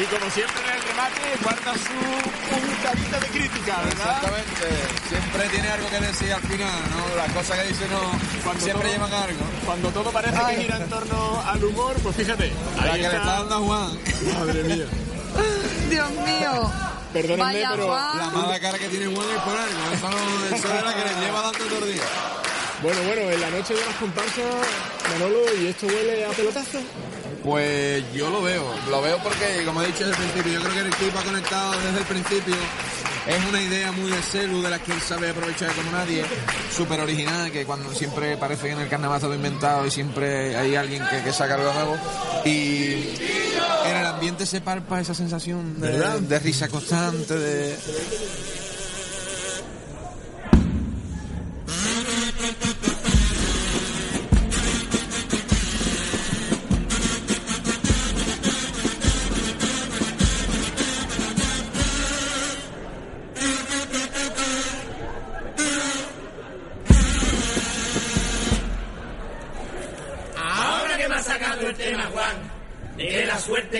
Y 0.00 0.04
como 0.06 0.30
siempre 0.30 0.62
en 0.62 0.74
el 0.76 0.82
remate 0.82 1.20
guarda 1.42 1.72
su 1.74 1.98
puntadita 2.48 3.18
de 3.20 3.26
crítica, 3.28 3.76
¿verdad? 3.82 4.16
Exactamente. 4.16 4.66
Siempre 5.08 5.48
tiene 5.48 5.68
algo 5.70 5.88
que 5.90 6.00
decir 6.00 6.32
al 6.32 6.42
final, 6.42 6.80
¿no? 6.90 7.16
Las 7.16 7.32
cosas 7.32 7.58
que 7.58 7.68
dice 7.68 7.88
no 7.88 8.00
Cuando 8.44 8.64
siempre 8.64 8.88
todo- 8.88 8.92
llevan 9.08 9.12
algo. 9.12 9.44
Cuando 9.66 9.88
todo 9.90 10.10
parece 10.12 10.38
Ay. 10.40 10.56
que 10.56 10.62
gira 10.62 10.76
en 10.76 10.88
torno 10.88 11.42
al 11.44 11.64
humor, 11.64 11.96
pues 12.02 12.16
fíjate. 12.16 12.52
La 12.76 12.82
Ahí 12.82 12.90
que 12.92 12.98
le 12.98 13.04
está. 13.06 13.16
está 13.18 13.32
dando 13.40 13.54
a 13.54 13.58
Juan. 13.58 13.98
Madre 14.38 14.62
mía. 14.64 14.86
Dios 15.90 16.10
mío. 16.10 16.72
Perdónenme, 17.12 17.42
Vaya, 17.54 17.70
pero 17.72 17.86
Juan. 17.88 18.18
La 18.18 18.26
mala 18.30 18.60
cara 18.60 18.78
que 18.78 18.88
tiene 18.88 19.06
Juan 19.06 19.26
es 19.34 19.42
por 19.42 19.56
algo. 19.58 19.80
Eso, 19.94 20.10
no, 20.10 20.56
eso 20.56 20.74
es 20.74 20.84
la 20.84 20.94
que 20.94 21.04
le 21.14 21.20
lleva 21.26 21.40
dando 21.42 21.58
todo 21.64 21.84
el 21.86 21.92
día. 21.94 22.02
bueno, 22.82 23.00
bueno, 23.02 23.22
en 23.32 23.40
la 23.40 23.50
noche 23.50 23.74
de 23.74 23.84
las 23.84 23.94
comparsas, 23.96 24.44
Manolo, 25.10 25.38
¿y 25.60 25.66
esto 25.66 25.86
huele 25.86 26.24
a 26.24 26.28
pelotazo? 26.30 26.78
Pues 27.48 28.04
yo 28.12 28.28
lo 28.28 28.42
veo, 28.42 28.62
lo 28.90 29.00
veo 29.00 29.16
porque, 29.22 29.64
como 29.64 29.80
he 29.80 29.86
dicho 29.86 30.06
desde 30.06 30.22
el 30.22 30.30
principio, 30.30 30.52
yo 30.52 30.60
creo 30.60 30.74
que 30.74 30.80
el 30.80 30.86
equipo 30.88 31.18
ha 31.18 31.22
conectado 31.22 31.72
desde 31.80 31.98
el 32.00 32.04
principio. 32.04 32.54
Es 33.26 33.44
una 33.48 33.62
idea 33.62 33.90
muy 33.90 34.10
de 34.10 34.20
Celu, 34.20 34.60
de 34.60 34.68
la 34.68 34.78
que 34.78 34.92
él 34.92 35.00
sabe 35.00 35.30
aprovechar 35.30 35.72
como 35.72 35.90
nadie, 35.90 36.26
súper 36.70 37.00
original, 37.00 37.50
que 37.50 37.64
cuando 37.64 37.94
siempre 37.94 38.36
parece 38.36 38.66
que 38.66 38.72
en 38.72 38.80
el 38.80 38.88
carnaval 38.90 39.22
todo 39.22 39.34
inventado 39.34 39.86
y 39.86 39.90
siempre 39.90 40.58
hay 40.58 40.76
alguien 40.76 41.02
que, 41.08 41.22
que 41.22 41.32
saca 41.32 41.54
algo 41.54 41.72
nuevo. 41.72 41.96
Y 42.44 43.14
en 43.86 43.96
el 43.96 44.06
ambiente 44.06 44.44
se 44.44 44.60
palpa 44.60 45.00
esa 45.00 45.14
sensación 45.14 45.80
de, 45.80 46.20
de 46.20 46.38
risa 46.40 46.68
constante, 46.68 47.34
de... 47.34 47.76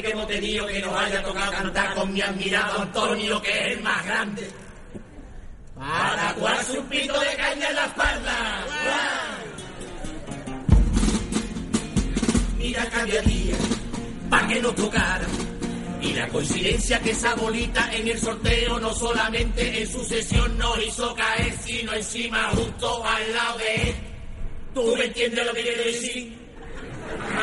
que 0.08 0.12
hemos 0.14 0.26
tenido 0.26 0.66
que 0.66 0.80
nos 0.80 0.94
haya 0.98 1.22
tocado 1.22 1.52
cantar 1.52 1.94
con 1.94 2.12
mi 2.12 2.22
admirado 2.22 2.80
Antonio, 2.80 3.42
que 3.42 3.50
es 3.50 3.76
el 3.76 3.82
más 3.82 4.04
grande. 4.06 4.50
Para 5.74 6.16
tatuarse 6.16 6.78
un 6.78 6.86
pito 6.86 7.20
de 7.20 7.36
caña 7.36 7.68
en 7.68 7.74
la 7.74 7.84
espalda. 7.84 8.66
Mira, 12.56 12.86
cambiaría, 12.90 13.56
para 14.30 14.48
que 14.48 14.62
nos 14.62 14.74
tocara. 14.74 15.26
Y 16.00 16.12
la 16.14 16.28
coincidencia 16.28 17.00
que 17.00 17.10
esa 17.10 17.34
bolita 17.34 17.92
en 17.92 18.08
el 18.08 18.18
sorteo 18.18 18.80
no 18.80 18.94
solamente 18.94 19.82
en 19.82 19.92
su 19.92 20.04
sesión 20.04 20.56
nos 20.56 20.82
hizo 20.82 21.14
caer, 21.14 21.54
sino 21.62 21.92
encima 21.92 22.50
justo 22.54 23.04
al 23.04 23.35
lado 23.35 23.59
de 23.59 23.74
él. 23.74 23.94
¿Tú 24.74 24.96
me 24.96 25.04
entiendes 25.04 25.44
lo 25.44 25.52
que 25.52 25.62
quiero 25.62 25.85
decir? 25.85 26.47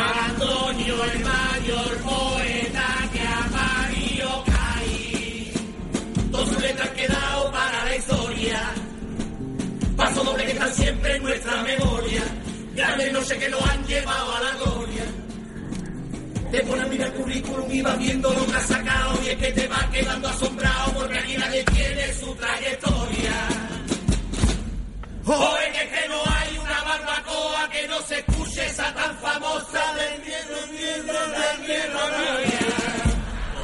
Antonio 0.06 1.04
el 1.04 1.20
mayor 1.24 1.98
poeta 2.02 2.88
que 3.12 3.22
a 3.22 3.48
Mario 3.52 4.44
caí. 4.46 5.54
Dos 6.32 6.62
letras 6.62 6.90
quedado 6.90 7.52
para 7.52 7.86
la 7.86 7.96
historia. 7.96 8.74
Paso 9.96 10.24
doble 10.24 10.46
que 10.46 10.52
están 10.52 10.74
siempre 10.74 11.16
en 11.16 11.24
nuestra 11.24 11.64
memoria. 11.64 12.24
Grandes 12.76 13.14
no 13.14 13.22
sé 13.22 13.38
que 13.38 13.50
nos 13.50 13.62
han 13.62 13.86
llevado 13.86 14.36
a 14.36 14.40
la 14.42 14.52
gloria. 14.58 15.06
Te 16.52 16.60
pones 16.62 16.86
a 16.86 16.88
mirar 16.88 17.08
el 17.08 17.14
currículum 17.14 17.72
y 17.72 17.84
viendo 18.00 18.30
lo 18.34 18.46
que 18.46 18.54
has 18.54 18.66
sacado 18.66 19.15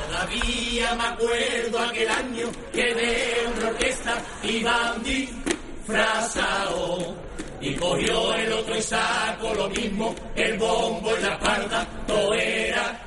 Todavía 0.08 0.96
me 0.96 1.04
acuerdo 1.04 1.80
aquel 1.80 2.10
año 2.10 2.48
que 2.74 2.94
de 2.94 3.46
una 3.56 3.68
orquesta 3.68 4.18
iban 4.44 5.04
disfrazado 5.04 7.16
y 7.62 7.76
cogió 7.76 8.34
el 8.34 8.52
otro 8.54 8.76
y 8.76 8.82
sacó 8.82 9.54
lo 9.54 9.70
mismo, 9.70 10.16
el 10.36 10.58
bombo 10.58 11.16
en 11.16 11.22
la 11.22 11.34
espalda, 11.34 11.88
todo 12.08 12.34
era 12.34 13.00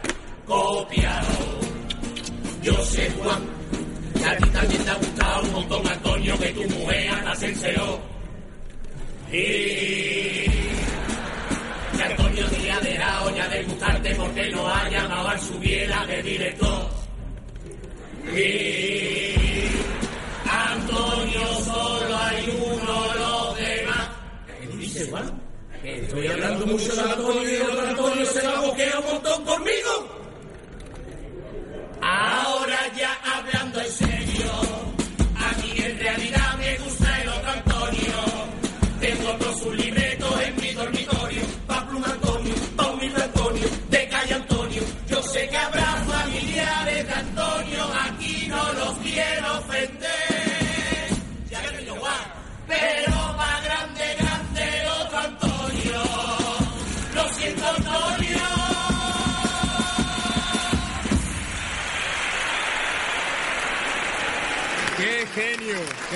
copiado. 0.46 1.58
Yo 2.62 2.74
sé, 2.84 3.10
Juan, 3.20 3.42
que 4.16 4.24
a 4.24 4.36
ti 4.36 4.48
también 4.50 4.84
te 4.84 4.90
ha 4.90 4.94
gustado 4.94 5.42
un 5.42 5.52
montón, 5.52 5.88
Antonio, 5.88 6.38
que 6.38 6.50
tu 6.50 6.62
mujer 6.70 7.10
se 7.36 7.46
enceró. 7.46 7.98
Y 9.32 10.63
porque 14.24 14.50
no 14.50 14.66
ha 14.66 14.88
llamado 14.88 15.28
al 15.28 15.40
subiera 15.40 16.06
de 16.06 16.22
director. 16.22 16.88
Y 18.34 19.34
Antonio 20.48 21.46
solo 21.64 22.16
hay 22.18 22.58
uno, 22.66 23.14
los 23.14 23.56
demás. 23.56 24.08
¿Qué 24.46 24.76
dices, 24.76 25.10
Juan? 25.10 25.40
Estoy 25.82 26.26
hablando 26.28 26.66
mucho 26.66 26.94
de 26.94 27.00
Antonio 27.02 27.50
y 27.50 27.54
el 27.54 27.62
otro 27.62 27.88
Antonio 27.88 28.26
se 28.26 28.46
va 28.46 28.58
a 28.58 28.60
boquear 28.60 28.98
un 28.98 29.04
montón 29.12 29.44
conmigo. 29.44 29.92
Ahora 32.00 32.78
ya 32.96 33.12
hablando 33.22 33.63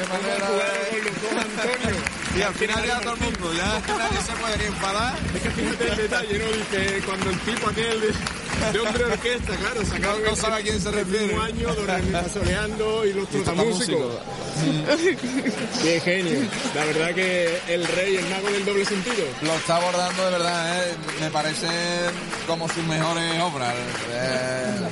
manera 0.09 0.51
de- 0.51 0.91
con 0.91 1.05
los 1.05 1.23
dos 1.23 1.33
Antonio? 1.33 1.97
Y 2.37 2.43
al 2.43 2.55
final 2.55 2.87
ya 2.87 3.01
todo 3.01 3.15
el 3.15 3.21
mundo, 3.21 3.53
ya 3.55 3.67
nadie 3.99 4.19
se 4.25 4.33
puede 4.33 4.59
ni 4.59 4.65
enfadar. 4.67 5.15
Es 5.35 5.43
que 5.43 5.51
fíjate 5.51 5.89
el 5.89 5.97
detalle, 5.97 6.39
¿no? 6.39 6.45
Dice, 6.53 7.03
cuando 7.07 7.31
el 7.31 7.39
tipo 7.41 7.69
aquel 7.69 8.01
de, 8.01 8.73
de 8.73 8.79
hombre 8.81 9.05
orquesta, 9.07 9.57
claro, 9.57 9.85
sacaron 9.85 10.23
No 10.25 10.37
sabe 10.37 10.57
a 10.57 10.61
quién 10.63 10.81
se 10.81 10.91
refiere. 10.91 11.27
mismo 11.27 11.43
año, 11.43 11.75
Don 11.75 11.91
Ernesto 11.91 12.41
Soleando 12.41 13.05
y 13.07 13.13
los 13.15 13.25
Y 13.25 13.27
trotamúsicos. 13.29 14.15
Qué 15.83 16.01
genio. 16.01 16.41
La 16.75 16.85
verdad 16.85 17.15
que 17.15 17.61
el 17.69 17.87
rey, 17.87 18.17
el 18.17 18.29
mago 18.29 18.51
del 18.51 18.65
doble 18.65 18.85
sentido. 18.85 19.25
Lo 19.43 19.55
está 19.55 19.77
abordando 19.77 20.25
de 20.25 20.31
verdad, 20.33 20.83
¿eh? 20.89 20.95
me 21.21 21.31
parece 21.31 21.67
como 22.47 22.69
sus 22.69 22.85
mejores 22.85 23.41
obras. 23.41 23.75
Eh, 24.11 24.88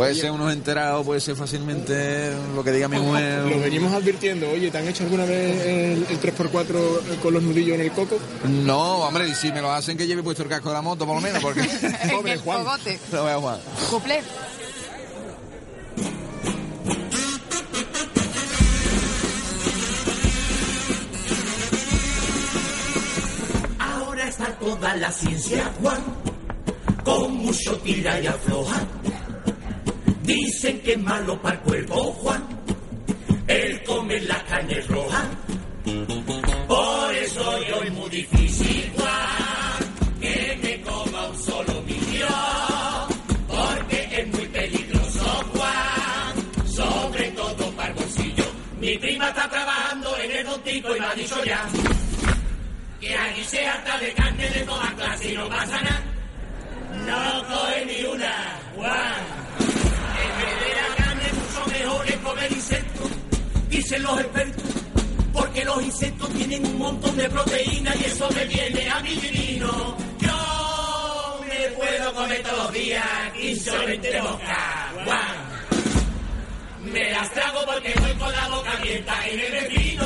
puede 0.00 0.14
ser 0.14 0.30
unos 0.30 0.50
enterados, 0.52 1.04
puede 1.04 1.20
ser 1.20 1.36
fácilmente 1.36 2.32
lo 2.54 2.64
que 2.64 2.72
diga 2.72 2.88
mi 2.88 2.98
mujer. 2.98 3.40
Lo 3.44 3.60
venimos 3.60 3.92
advirtiendo. 3.92 4.48
Oye, 4.50 4.70
¿te 4.70 4.78
han 4.78 4.88
hecho 4.88 5.04
alguna 5.04 5.26
vez 5.26 5.66
el, 5.66 6.06
el 6.08 6.20
3x4 6.20 7.18
con 7.22 7.34
los 7.34 7.42
nudillos 7.42 7.74
en 7.74 7.82
el 7.82 7.92
coco? 7.92 8.18
No, 8.48 9.00
hombre, 9.00 9.28
y 9.28 9.34
si 9.34 9.52
me 9.52 9.60
lo 9.60 9.70
hacen 9.70 9.98
que 9.98 10.06
lleve 10.06 10.22
puesto 10.22 10.42
el 10.42 10.48
casco 10.48 10.70
de 10.70 10.74
la 10.76 10.82
moto, 10.82 11.04
por 11.04 11.16
lo 11.16 11.20
menos, 11.20 11.42
porque 11.42 11.60
Pobre 12.10 12.32
el 12.32 12.38
Juan. 12.40 12.64
cogote. 12.64 12.98
lo 13.12 13.24
veo 13.26 13.40
Juan. 13.42 13.58
Cuplé. 13.90 14.20
Ahora 23.78 24.28
está 24.28 24.46
toda 24.58 24.96
la 24.96 25.10
ciencia, 25.10 25.70
Juan, 25.80 26.02
con 27.04 27.32
mucho 27.36 27.76
tira 27.78 28.20
y 28.20 28.26
afloja. 28.26 28.86
Dicen 30.30 30.80
que 30.82 30.92
es 30.92 30.98
malo 31.02 31.42
para 31.42 31.56
el 31.56 31.60
cuerpo, 31.62 31.96
Juan, 32.12 32.46
el 33.48 33.82
comer 33.82 34.22
la 34.28 34.40
carne 34.44 34.80
roja. 34.82 35.28
Por 36.68 37.14
eso 37.16 37.64
yo 37.68 37.82
es 37.82 37.92
muy 37.92 38.10
difícil, 38.10 38.92
Juan, 38.96 40.20
que 40.20 40.58
me 40.62 40.80
coma 40.82 41.26
un 41.26 41.36
solo 41.36 41.82
millón, 41.82 43.08
porque 43.48 44.08
es 44.20 44.26
muy 44.28 44.46
peligroso, 44.46 45.24
Juan, 45.52 46.66
sobre 46.76 47.30
todo 47.32 47.72
para 47.72 47.88
el 47.88 47.94
bolsillo. 47.94 48.44
Mi 48.78 48.98
prima 48.98 49.30
está 49.30 49.50
trabajando 49.50 50.16
en 50.18 50.30
el 50.30 50.46
botico 50.46 50.94
y 50.94 51.00
me 51.00 51.06
ha 51.06 51.14
dicho 51.16 51.44
ya 51.44 51.68
que 53.00 53.16
allí 53.16 53.42
se 53.42 53.66
harta 53.66 53.98
de 53.98 54.12
carne 54.12 54.48
de 54.48 54.60
todas 54.60 54.94
clases 54.94 55.32
y 55.32 55.34
no 55.34 55.48
pasa 55.48 55.82
nada. 55.82 56.02
No 57.04 57.48
coge 57.48 57.86
ni 57.86 58.04
una, 58.04 58.60
Juan. 58.76 59.49
Dicen 63.68 64.02
los 64.02 64.20
expertos, 64.20 64.64
porque 65.32 65.64
los 65.64 65.82
insectos 65.82 66.28
tienen 66.30 66.64
un 66.66 66.78
montón 66.78 67.16
de 67.16 67.28
proteína 67.28 67.94
y 67.96 68.04
eso 68.04 68.28
me 68.34 68.44
viene 68.46 68.88
a 68.90 69.00
mi 69.00 69.14
divino. 69.16 69.96
Yo 70.20 71.40
me 71.48 71.68
puedo 71.76 72.14
comer 72.14 72.42
todos 72.42 72.64
los 72.64 72.72
días 72.72 73.04
15 73.36 73.70
o 73.70 73.86
20 73.86 74.22
moscas. 74.22 75.04
¡Guau! 75.04 75.18
Me 76.92 77.10
las 77.10 77.30
trago 77.32 77.60
porque 77.66 77.94
voy 78.00 78.12
con 78.14 78.32
la 78.32 78.48
boca 78.48 78.72
abierta 78.72 79.28
en 79.28 79.40
el 79.40 79.52
vecino. 79.52 80.04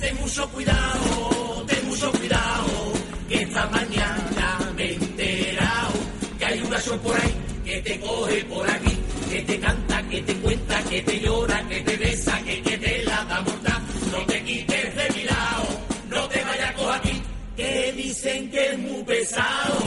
Ten 0.00 0.16
mucho 0.16 0.48
cuidado, 0.50 1.64
ten 1.66 1.88
mucho 1.88 2.12
cuidado, 2.12 2.92
que 3.28 3.42
esta 3.42 3.66
mañana 3.68 4.72
me 4.76 4.84
he 4.84 4.94
enterado 4.94 5.92
que 6.38 6.44
hay 6.44 6.60
un 6.60 6.70
gallo 6.70 7.00
por 7.00 7.20
ahí 7.20 7.34
que 7.64 7.80
te 7.80 8.00
coge 8.00 8.44
por 8.44 8.70
aquí, 8.70 8.93
que 9.34 9.42
te 9.42 9.58
canta, 9.58 10.00
que 10.08 10.22
te 10.22 10.34
cuenta, 10.36 10.80
que 10.84 11.02
te 11.02 11.18
llora, 11.18 11.60
que 11.68 11.80
te 11.80 11.96
besa, 11.96 12.40
que, 12.44 12.78
te 12.78 13.02
la 13.02 13.24
da 13.24 13.40
mortal. 13.40 13.82
No 14.12 14.18
te 14.26 14.44
quites 14.44 14.94
de 14.94 15.10
mi 15.16 15.24
lado, 15.24 15.66
no 16.08 16.28
te 16.28 16.44
vayas 16.44 16.70
a 16.70 16.74
coger 16.74 16.94
aquí, 16.94 17.22
que 17.56 17.92
dicen 17.96 18.48
que 18.48 18.70
es 18.70 18.78
muy 18.78 19.02
pesado, 19.02 19.78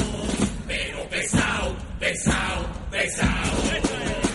pero 0.67 1.09
pesado, 1.09 1.77
pesado, 1.97 2.65
pesado. 2.91 4.26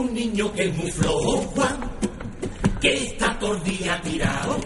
Un 0.00 0.14
niño 0.14 0.50
que 0.54 0.64
es 0.64 0.76
muy 0.78 0.90
flojo, 0.90 1.42
Juan, 1.54 1.78
que 2.80 2.90
está 3.04 3.38
todo 3.38 3.54
día 3.56 4.00
tirado. 4.00 4.58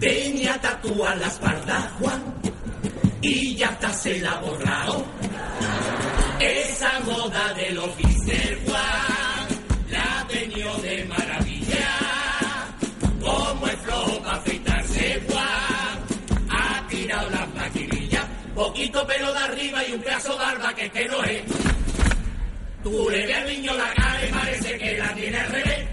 Tenía 0.00 0.58
tatuada 0.58 1.16
la 1.16 1.26
espalda, 1.26 1.92
Juan, 1.98 2.34
y 3.20 3.56
ya 3.56 3.68
está 3.68 3.92
se 3.92 4.18
la 4.20 4.32
ha 4.32 4.40
borrado. 4.40 5.04
Esa 6.40 6.98
moda 7.00 7.52
de 7.52 7.72
los 7.72 7.94
hipster, 7.96 8.58
Juan, 8.64 9.46
la 9.90 10.20
ha 10.20 10.26
tenido 10.28 10.74
de 10.78 11.04
maravilla. 11.04 11.88
Como 13.20 13.66
es 13.66 13.76
flojo 13.80 14.22
para 14.22 14.36
afeitarse, 14.38 15.22
Juan, 15.28 16.48
ha 16.48 16.86
tirado 16.88 17.28
las 17.28 17.54
maquinillas. 17.54 18.24
Poquito 18.54 19.06
pelo 19.06 19.30
de 19.30 19.38
arriba 19.40 19.86
y 19.86 19.92
un 19.92 20.00
de 20.00 20.36
barba 20.38 20.74
que, 20.74 20.90
que 20.90 21.04
no 21.04 21.22
es. 21.22 21.69
Tú 22.82 23.10
le 23.10 23.26
ves 23.26 23.36
al 23.36 23.46
niño 23.46 23.74
la 23.74 23.92
cara 23.92 24.26
y 24.26 24.32
parece 24.32 24.78
que 24.78 24.96
la 24.96 25.14
tiene 25.14 25.38
al 25.38 25.48
revés. 25.50 25.86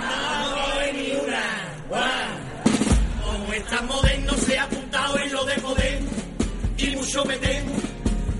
No 0.00 0.54
coge 0.54 0.92
ni 0.92 1.10
una. 1.12 1.44
Guau. 1.88 3.24
Como 3.24 3.52
es 3.52 3.64
tan 3.66 3.86
moderno, 3.86 4.32
se 4.34 4.58
ha 4.58 4.64
apuntado 4.64 5.18
en 5.18 5.32
lo 5.32 5.44
de 5.44 5.54
poder. 5.60 6.00
Y 6.78 6.96
mucho 6.96 7.24
me 7.24 7.36
temo 7.36 7.72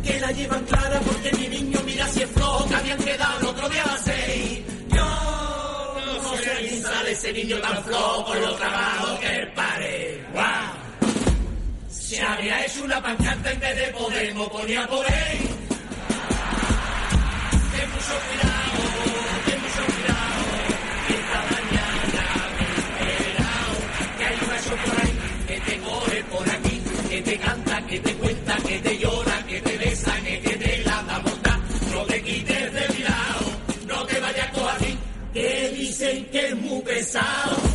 que 0.03 0.21
la 0.21 0.33
llevan 0.33 0.64
clara 0.64 1.01
porque 1.01 1.31
mi 1.38 1.49
niño 1.49 1.81
mira 1.87 2.07
si 2.09 2.23
es 2.23 2.31
flojo 2.31 2.69
que 2.69 2.75
habían 2.75 2.99
quedado 2.99 3.40
el 3.40 3.47
otro 3.47 3.69
día 3.69 3.85
a 3.85 3.99
seis. 3.99 4.61
Yo 4.88 5.97
no 6.07 6.37
sé 6.37 6.51
a 6.51 6.59
quién 6.59 6.83
sale 6.83 7.12
ese 7.12 7.33
niño 7.33 7.61
tan 7.61 7.85
flojo 7.85 8.25
con 8.25 8.40
lo 8.40 8.55
trabajo 8.57 9.21
que 9.21 9.29
él 9.29 9.53
pare. 9.53 10.25
Guau. 10.33 10.73
Se 11.88 12.21
había 12.21 12.67
hecho 12.67 12.85
una 12.85 13.01
pancarta 13.01 13.53
en 13.53 13.61
vez 13.61 13.77
de 13.77 13.87
Podemos, 13.93 14.49
ponía 14.49 14.87
por 14.88 15.07
ahí. 15.07 15.54
Que 36.31 36.49
es 36.49 36.57
muy 36.57 36.83
pesado, 36.83 37.74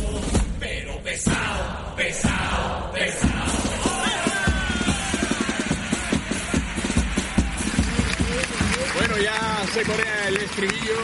se 9.80 9.86
corea 9.86 10.28
el 10.28 10.36
estribillo 10.36 10.96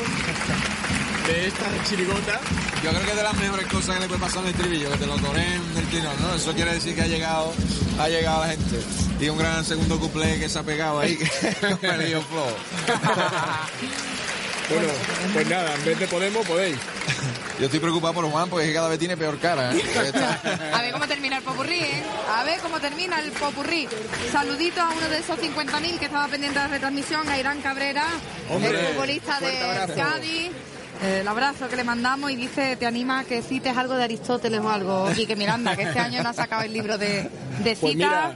de 1.27 1.47
esta 1.47 1.85
chirigota. 1.85 2.41
Yo 2.83 2.91
creo 2.91 3.05
que 3.05 3.11
es 3.11 3.17
de 3.17 3.23
las 3.23 3.37
mejores 3.39 3.67
cosas 3.69 3.95
que 3.95 4.03
le 4.03 4.09
puede 4.09 4.21
pasar 4.21 4.41
al 4.41 4.51
estribillo, 4.51 4.91
que 4.91 4.99
te 4.99 5.07
lo 5.07 5.17
coreen 5.17 5.75
del 5.75 5.87
tirón, 5.87 6.15
¿no? 6.21 6.35
Eso 6.35 6.53
quiere 6.53 6.75
decir 6.75 6.95
que 6.95 7.01
ha 7.03 7.07
llegado, 7.07 7.55
ha 7.99 8.09
llegado 8.09 8.43
la 8.45 8.51
gente. 8.51 8.83
Y 9.19 9.29
un 9.31 9.39
gran 9.39 9.65
segundo 9.65 9.99
cuplé 9.99 10.39
que 10.39 10.49
se 10.51 10.59
ha 10.59 10.62
pegado 10.62 11.01
ahí, 11.01 11.17
que 11.17 11.99
lío 12.07 12.21
flow. 12.23 12.49
Bueno, 14.69 14.89
pues 15.33 15.49
nada, 15.49 15.73
en 15.77 15.85
vez 15.85 15.97
de 15.97 16.09
Podemos, 16.09 16.45
podéis. 16.45 16.77
Yo 17.59 17.66
estoy 17.66 17.81
preocupado 17.81 18.14
por 18.14 18.31
Juan 18.31 18.51
porque 18.51 18.64
es 18.64 18.71
que 18.71 18.75
cada 18.75 18.88
vez 18.88 18.99
tiene 18.99 19.16
peor 19.16 19.38
cara, 19.38 19.73
¿eh? 19.75 19.83
A 20.75 20.83
ver 20.83 20.92
cómo 20.92 21.07
termina 21.07 21.38
el 21.38 21.42
popurrí, 21.42 21.79
¿eh? 21.79 22.03
A 22.35 22.45
ver 22.45 22.61
cómo 22.61 22.79
termina 22.81 23.19
el 23.21 23.31
popurrí. 23.33 23.88
Saludito 24.31 24.81
a 24.83 24.90
uno 24.90 25.09
de 25.09 25.19
esos 25.19 25.38
50.000 25.38 25.99
que 25.99 26.05
estaba 26.05 26.29
pendiente 26.29 26.59
de 26.59 26.64
la 26.66 26.71
retransmisión, 26.71 27.29
a 27.29 27.38
Irán 27.38 27.61
Cabrera, 27.62 28.05
Hombre, 28.51 28.71
el 28.71 28.87
futbolista 28.95 29.40
de. 29.40 29.95
Cádiz. 29.95 30.51
Eh, 31.03 31.19
El 31.21 31.29
abrazo 31.29 31.69
que 31.69 31.77
le 31.77 31.85
mandamos 31.85 32.31
y 32.31 32.37
dice, 32.37 32.77
te 32.77 32.87
anima 32.87 33.21
a 33.21 33.25
que 33.25 33.42
cites 33.42 33.77
algo 33.77 33.95
de 33.95 34.05
Aristóteles 34.05 34.61
o 34.61 34.71
algo. 34.71 35.11
Y 35.16 35.27
que 35.27 35.37
Miranda, 35.37 35.77
que 35.77 35.83
este 35.83 35.99
año 35.99 36.23
no 36.23 36.31
ha 36.31 36.33
sacado 36.33 36.62
el 36.62 36.73
libro 36.73 36.97
de, 36.97 37.29
de 37.62 37.77
Pues 37.77 37.92
citas. 37.92 38.35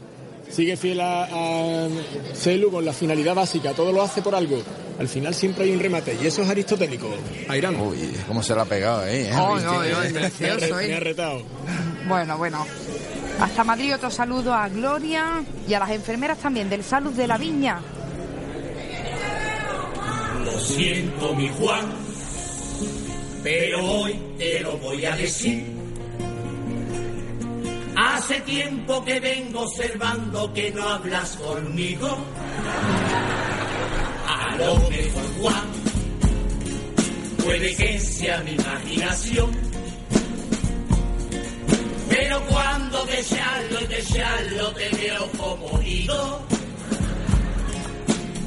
Sigue 0.50 0.76
fiel 0.76 1.00
a, 1.00 1.24
a 1.24 1.88
Celu 2.34 2.70
con 2.70 2.84
la 2.84 2.92
finalidad 2.92 3.34
básica, 3.34 3.72
todo 3.72 3.92
lo 3.92 4.02
hace 4.02 4.22
por 4.22 4.34
algo. 4.34 4.60
Al 4.98 5.08
final 5.08 5.34
siempre 5.34 5.64
hay 5.64 5.70
un 5.72 5.80
remate 5.80 6.16
y 6.22 6.26
eso 6.26 6.42
es 6.42 6.48
aristotélico. 6.50 7.08
Airán. 7.48 7.80
Uy, 7.80 8.12
cómo 8.28 8.42
se 8.42 8.54
la 8.54 8.62
ha 8.62 8.66
pegado 8.66 9.00
ahí, 9.02 9.16
¿eh? 9.22 9.30
Ay, 9.32 9.64
ay, 9.66 9.92
ay, 9.96 10.12
me, 10.12 10.18
ha, 10.18 10.22
precioso, 10.30 10.76
re- 10.76 10.84
¿eh? 10.84 10.88
me 10.88 10.94
ha 10.96 11.00
retado. 11.00 11.42
Bueno, 12.06 12.36
bueno. 12.36 12.66
Hasta 13.40 13.64
Madrid 13.64 13.94
otro 13.94 14.10
saludo 14.10 14.52
a 14.52 14.68
Gloria 14.68 15.42
y 15.66 15.72
a 15.72 15.78
las 15.78 15.90
enfermeras 15.92 16.36
también 16.38 16.68
del 16.68 16.84
Salud 16.84 17.12
de 17.12 17.26
la 17.26 17.38
Viña. 17.38 17.80
Lo 20.44 20.60
siento, 20.60 21.34
mi 21.34 21.48
Juan, 21.48 21.86
pero 23.42 23.84
hoy 24.02 24.20
te 24.36 24.60
lo 24.60 24.76
voy 24.78 25.04
a 25.06 25.16
decir. 25.16 25.64
Hace 28.31 28.43
tiempo 28.43 29.05
que 29.05 29.19
vengo 29.19 29.62
observando 29.62 30.53
que 30.53 30.71
no 30.71 30.88
hablas 30.88 31.37
conmigo. 31.37 32.16
A 34.25 34.57
lo 34.57 34.77
mejor, 34.88 35.25
Juan, 35.40 35.64
puede 37.43 37.75
que 37.75 37.99
sea 37.99 38.40
mi 38.43 38.53
imaginación. 38.53 39.51
Pero 42.09 42.40
cuando 42.47 43.05
desearlo 43.07 43.81
y 43.81 43.87
desearlo 43.88 44.73
te 44.75 44.88
veo 44.90 45.29
como 45.37 45.83
ido. 45.83 46.47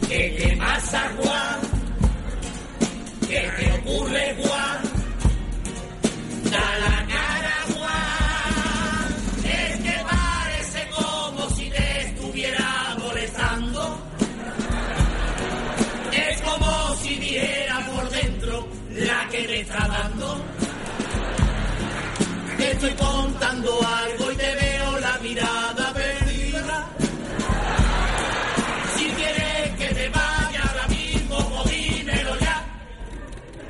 ¿Qué 0.07 0.37
te 0.39 0.55
pasa, 0.55 1.11
Juan? 1.21 1.59
¿Qué 3.27 3.51
te 3.57 3.71
ocurre, 3.73 4.35
Juan? 4.41 4.81
Da 6.49 6.77
la 6.79 7.03
que 19.33 19.47
me 19.47 19.59
está 19.61 19.87
dando. 19.87 20.27
Te 22.55 22.71
estoy 22.71 22.93
contando 22.93 23.79
algo 23.83 24.31
y 24.31 24.35
te 24.35 24.55
veo 24.55 24.99
la 24.99 25.17
mirada 25.17 25.93
perdida. 25.93 26.87
Si 28.95 29.05
quieres 29.05 29.69
que 29.79 29.95
me 29.95 30.09
vaya 30.09 30.61
ahora 30.69 30.87
mismo, 30.87 31.35
pues 31.49 31.71
dímelo 31.71 32.39
ya. 32.41 32.57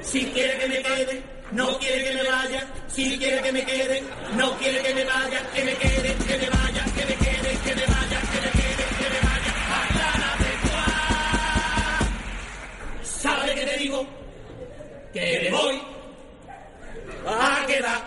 Si 0.02 0.26
quiere 0.34 0.58
que 0.60 0.68
me 0.68 0.82
quede, 0.82 1.24
no 1.54 1.80
quiere 1.80 2.04
que 2.04 2.14
me 2.14 2.24
vaya. 2.30 2.68
Si 2.88 3.18
quiere 3.18 3.42
que 3.42 3.52
me 3.54 3.64
quede, 3.64 4.04
no 4.36 4.58
quiere 4.58 4.82
que 4.84 4.94
me 4.94 5.06
vaya. 5.06 5.40
Que 5.54 5.64
me 5.64 5.74
quede, 5.76 6.16
que 6.28 6.38
me 6.42 6.50
vaya, 6.50 6.84
que 6.96 7.06
me 7.06 7.16
quede, 7.24 7.50
que 7.64 7.76
me 7.80 7.86
vaya, 7.94 8.20
que 8.32 8.40
me 8.44 8.52
quede, 8.60 8.86
que 9.00 9.08
me 9.14 9.20
vaya. 9.28 9.52
Aclárate. 9.80 10.50
¿Sabe 13.04 13.56
qué 13.56 13.66
te 13.66 13.78
digo? 13.78 14.13
Que 15.14 15.40
me 15.44 15.52
voy 15.52 15.80
a 17.28 17.66
quedar. 17.68 18.02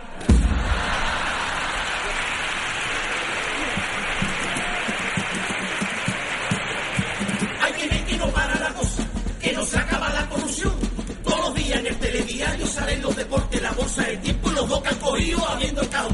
Hay 7.62 7.72
que 7.74 7.88
ver 7.88 8.04
que 8.06 8.16
no 8.16 8.26
para 8.30 8.58
la 8.58 8.68
cosa, 8.74 9.06
que 9.40 9.52
no 9.52 9.64
se 9.64 9.78
acaba 9.78 10.08
la 10.10 10.28
corrupción. 10.28 10.74
Todos 11.22 11.38
los 11.38 11.54
días 11.54 11.78
en 11.78 11.86
el 11.86 11.96
telediario 11.96 12.66
salen 12.66 13.02
los 13.02 13.14
deportes, 13.14 13.62
la 13.62 13.70
bolsa 13.70 14.10
el 14.10 14.20
tiempo 14.20 14.50
y 14.50 14.54
los 14.54 14.68
dos 14.68 14.82
que 14.82 14.88
han 14.88 14.98
cogido 14.98 15.48
habiendo 15.48 15.82
estado. 15.82 16.08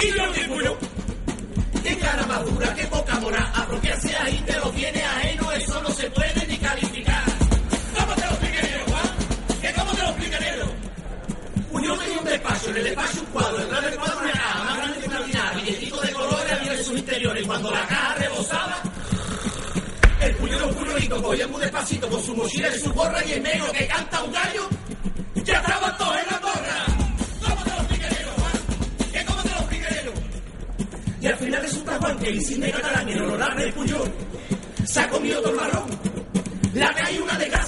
Y 0.00 0.16
yo 0.16 0.32
digo 0.32 0.78
qué 1.84 1.96
cara 1.98 2.26
madura, 2.26 2.74
qué 2.74 2.84
poca 2.86 3.20
moral, 3.20 3.52
apropiarse 3.54 4.16
ahí 4.16 4.42
te 4.44 4.58
lo 4.58 4.70
tiene 4.70 5.04
ajeno, 5.04 5.52
eso 5.52 5.67
cuando 17.60 17.76
la 17.76 17.86
caja 17.88 18.14
rebosaba, 18.14 18.82
el 20.20 20.36
puño 20.36 20.58
de 20.58 20.64
un 20.64 20.74
puñolito 20.76 21.20
cogía 21.20 21.48
muy 21.48 21.60
despacito 21.60 22.08
con 22.08 22.22
su 22.22 22.36
mochila 22.36 22.68
y 22.68 22.78
su 22.78 22.92
gorra 22.92 23.24
y 23.24 23.32
el 23.32 23.42
negro 23.42 23.72
que 23.72 23.86
canta 23.88 24.22
un 24.22 24.32
gallo, 24.32 24.68
ya 25.44 25.54
estaba 25.54 25.96
todo 25.96 26.16
en 26.18 26.26
la 26.26 26.40
torra. 26.40 26.86
¿Cómo 27.42 27.64
te 27.64 27.70
lo 27.70 27.76
explicaré, 27.78 28.24
Juan? 28.36 29.12
¿Que 29.12 29.24
cómo 29.24 29.42
te 29.42 29.48
lo 29.48 29.56
explicaré? 29.56 30.12
Y 31.20 31.26
al 31.26 31.36
final 31.36 31.62
resulta 31.62 31.98
Juan 31.98 32.18
que 32.18 32.28
el 32.28 32.34
insigne 32.36 32.70
catalán 32.70 33.08
y 33.08 33.12
el 33.12 33.22
honorable 33.22 33.64
del 33.64 33.72
puñol 33.72 34.12
se 34.84 35.00
ha 35.00 35.08
comido 35.08 35.40
todo 35.40 35.50
el 35.50 35.56
marrón. 35.56 36.00
La 36.74 36.94
hay 37.04 37.18
una 37.18 37.38
desgracia. 37.38 37.67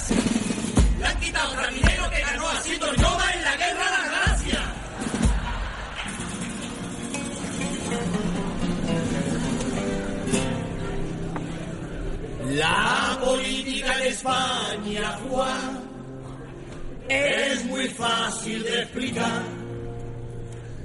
La 12.51 13.17
política 13.23 13.93
en 14.01 14.07
España, 14.07 15.17
Juan, 15.29 15.79
es 17.07 17.63
muy 17.63 17.87
fácil 17.87 18.61
de 18.63 18.81
explicar. 18.81 19.43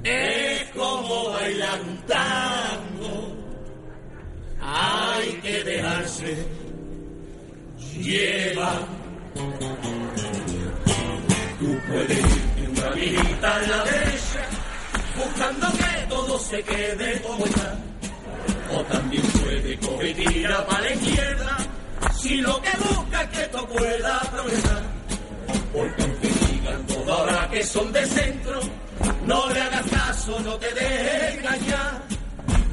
Es 0.05 0.62
como 0.76 1.33
bailar 1.33 1.81
un 1.81 1.96
tango. 2.07 3.37
Hay 4.61 5.33
que 5.42 5.64
dejarse 5.64 6.46
llevar. 7.98 8.87
Tú 11.59 11.79
puedes 11.88 12.18
ir 12.18 12.70
una 12.70 12.90
mirita 12.90 13.64
en 13.64 13.70
la 13.70 13.85
derecha, 13.85 14.44
buscando 15.16 15.66
que 15.72 16.07
todo 16.09 16.38
se 16.38 16.62
quede 16.62 17.20
como 17.22 17.44
está. 17.44 17.86
También 18.90 19.22
puede 19.22 19.79
coger 19.79 20.14
tira 20.14 20.66
para 20.66 20.81
la 20.81 20.92
izquierda, 20.92 21.57
si 22.18 22.37
lo 22.37 22.61
que 22.62 22.70
busca 22.79 23.22
es 23.22 23.29
que 23.31 23.40
esto 23.42 23.68
pueda 23.68 24.20
progresar. 24.20 24.83
Porque 25.72 26.03
aunque 26.03 26.29
digan 26.29 26.87
toda 26.87 27.16
hora 27.16 27.49
que 27.51 27.62
son 27.64 27.92
de 27.92 28.07
centro, 28.07 28.61
no 29.27 29.51
le 29.51 29.61
hagas 29.61 29.87
caso, 29.90 30.40
no 30.40 30.57
te 30.57 30.72
dejes 30.72 31.38
engañar. 31.38 32.03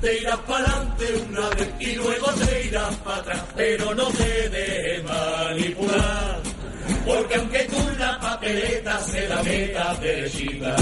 Te 0.01 0.19
irás 0.19 0.37
para 0.39 0.65
adelante 0.65 1.05
una 1.29 1.49
vez 1.49 1.69
y 1.79 1.95
luego 1.95 2.27
te 2.33 2.65
irás 2.67 2.95
para 2.97 3.17
atrás, 3.17 3.43
pero 3.55 3.95
no 3.95 4.05
te 4.07 4.49
dejes 4.49 5.03
manipular. 5.03 6.41
Porque 7.05 7.35
aunque 7.35 7.59
tú 7.65 7.77
la 7.97 8.19
papeleta 8.19 8.99
se 9.01 9.27
la 9.27 9.43
metas 9.43 10.01
derechita, 10.01 10.75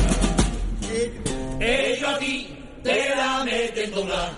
ellos 1.59 2.09
a 2.09 2.17
ti 2.19 2.57
te 2.83 3.09
la 3.15 3.43
meten 3.43 3.91
doblada. 3.91 4.33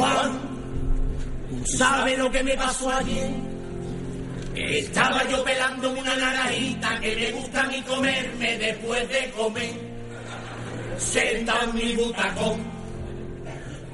Juan, 0.00 0.40
¿tú 1.50 1.76
sabes 1.76 2.18
lo 2.18 2.30
que 2.30 2.42
me 2.42 2.56
pasó 2.56 2.90
ayer? 2.90 3.30
Estaba 4.54 5.28
yo 5.28 5.44
pelando 5.44 5.90
una 5.90 6.16
naranjita 6.16 6.98
que 7.00 7.16
me 7.16 7.32
gusta 7.32 7.62
a 7.62 7.66
mí 7.66 7.82
comerme 7.82 8.56
después 8.56 9.06
de 9.10 9.30
comer. 9.32 9.74
Senta 10.96 11.54
en 11.64 11.74
mi 11.74 11.94
butacón 11.96 12.60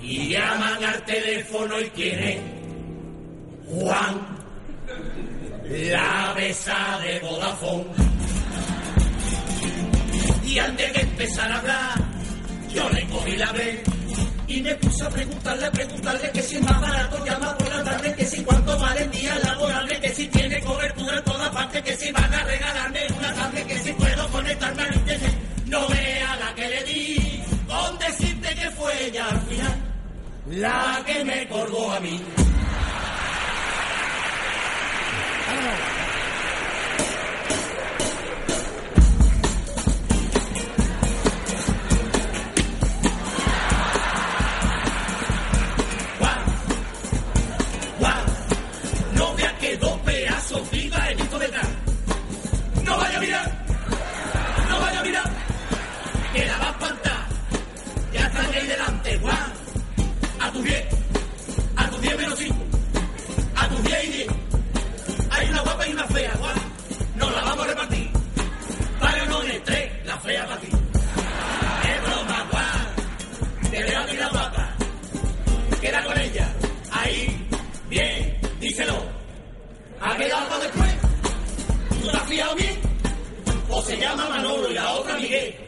y 0.01 0.29
llaman 0.29 0.85
al 0.85 1.05
teléfono 1.05 1.81
y 1.81 1.91
quieren 1.91 2.41
Juan, 3.69 4.21
la 5.69 6.35
besa 6.37 7.01
de 7.03 7.19
Vodafone. 7.19 7.85
Y 10.45 10.59
antes 10.61 10.93
de 10.93 11.01
empezar 11.01 11.51
a 11.51 11.59
hablar, 11.59 11.99
yo 12.73 12.89
le 12.91 13.05
cogí 13.07 13.37
la 13.37 13.51
vez 13.51 13.96
y 14.49 14.61
me 14.63 14.75
puse 14.77 15.05
a 15.05 15.09
preguntarle, 15.11 15.67
a 15.67 15.73
preguntarle 15.73 16.31
que 16.31 16.43
si 16.43 16.57
es 16.57 16.63
más 16.63 16.81
barato 16.81 17.25
llama 17.25 17.57
por 17.59 17.69
la 17.69 17.85
tarde, 17.85 18.15
que 18.15 18.25
si 18.25 18.45
cuánto 18.45 18.79
vale 18.79 19.03
el 19.03 19.11
día 19.11 19.39
laborable, 19.41 20.01
que 20.01 20.09
si 20.11 20.27
tiene 20.29 20.61
cobertura 20.61 21.19
en 21.19 21.25
todas 21.25 21.49
partes, 21.51 21.83
que 21.83 21.97
si 21.97 22.13
van 22.13 22.33
a 22.33 22.45
regalarme 22.45 23.01
una 23.19 23.35
tablet, 23.35 23.67
que 23.67 23.79
si 23.79 23.93
puedo 23.93 24.29
conectarme 24.29 24.83
al 24.83 24.95
internet. 24.95 25.35
No 25.67 25.89
vea 25.89 26.37
la 26.37 26.55
que 26.55 26.69
le 26.69 26.85
di, 26.85 27.43
con 27.67 27.99
decirte 27.99 28.55
que 28.55 28.71
fue 28.71 29.07
ella 29.07 29.27
al 29.29 29.41
final, 29.41 29.83
la 30.47 31.03
que 31.05 31.25
me 31.25 31.49
colgó 31.49 31.93
a 31.93 32.01
mí. 32.01 32.21
A 62.17 62.29
tus 62.29 62.39
10 62.39 62.39
menos 62.39 62.39
5, 62.39 62.57
a 63.57 63.69
tus 63.69 63.85
10 63.85 64.05
y 64.05 64.09
10. 64.09 64.27
Hay 65.31 65.49
una 65.51 65.63
guapa 65.63 65.87
y 65.87 65.93
una 65.93 66.07
fea, 66.07 66.33
Juan. 66.39 66.55
Nos 67.17 67.33
la 67.33 67.43
vamos 67.43 67.65
a 67.65 67.69
repartir. 67.69 68.11
Para 69.01 69.27
no 69.27 69.43
en 69.43 69.65
tres, 69.65 70.07
la 70.07 70.19
fea 70.19 70.47
para 70.47 70.61
ti. 70.61 70.69
Es 70.69 72.03
broma, 72.03 72.47
Juan. 72.51 73.71
Te 73.71 73.83
veo 73.83 74.07
la 74.19 74.29
guapa. 74.29 74.75
Queda 75.81 76.05
con 76.05 76.19
ella. 76.19 76.55
Ahí. 76.91 77.49
Bien. 77.89 78.37
Díselo. 78.61 79.05
¿Ha 80.01 80.17
quedado 80.17 80.43
algo 80.43 80.59
después? 80.59 80.95
¿Tú 82.03 82.11
te 82.11 82.17
has 82.17 82.29
fijado 82.29 82.55
bien? 82.55 82.81
O 83.69 83.83
se 83.83 83.97
llama 83.99 84.29
Manolo 84.29 84.71
y 84.71 84.75
la 84.75 84.91
otra 84.93 85.17
Miguel. 85.17 85.66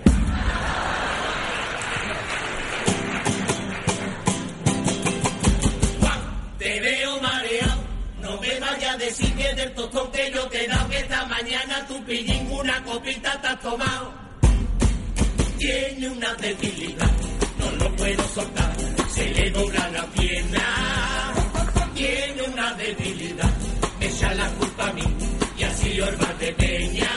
Del 9.59 9.75
tostón 9.75 10.13
que 10.13 10.31
yo 10.31 10.47
te 10.47 10.65
he 10.65 10.69
dado 10.69 10.89
que 10.89 10.99
esta 10.99 11.27
mañana 11.27 11.85
tu 11.89 12.05
pillín 12.05 12.49
una 12.53 12.81
copita 12.85 13.41
te 13.41 13.49
has 13.49 13.61
tomado. 13.61 14.15
Tiene 15.59 16.09
una 16.11 16.33
debilidad, 16.35 17.11
no 17.59 17.71
lo 17.73 17.97
puedo 17.97 18.29
soltar, 18.29 18.73
se 19.11 19.29
le 19.31 19.51
dobla 19.51 19.89
la 19.91 20.07
pierna. 20.07 21.35
Tiene 21.93 22.43
una 22.43 22.73
debilidad, 22.75 23.53
me 23.99 24.07
echa 24.07 24.33
la 24.35 24.49
culpa 24.51 24.91
a 24.91 24.93
mí 24.93 25.03
y 25.59 25.63
así 25.65 26.01
Orba 26.01 26.33
de 26.35 26.53
Peña. 26.53 27.11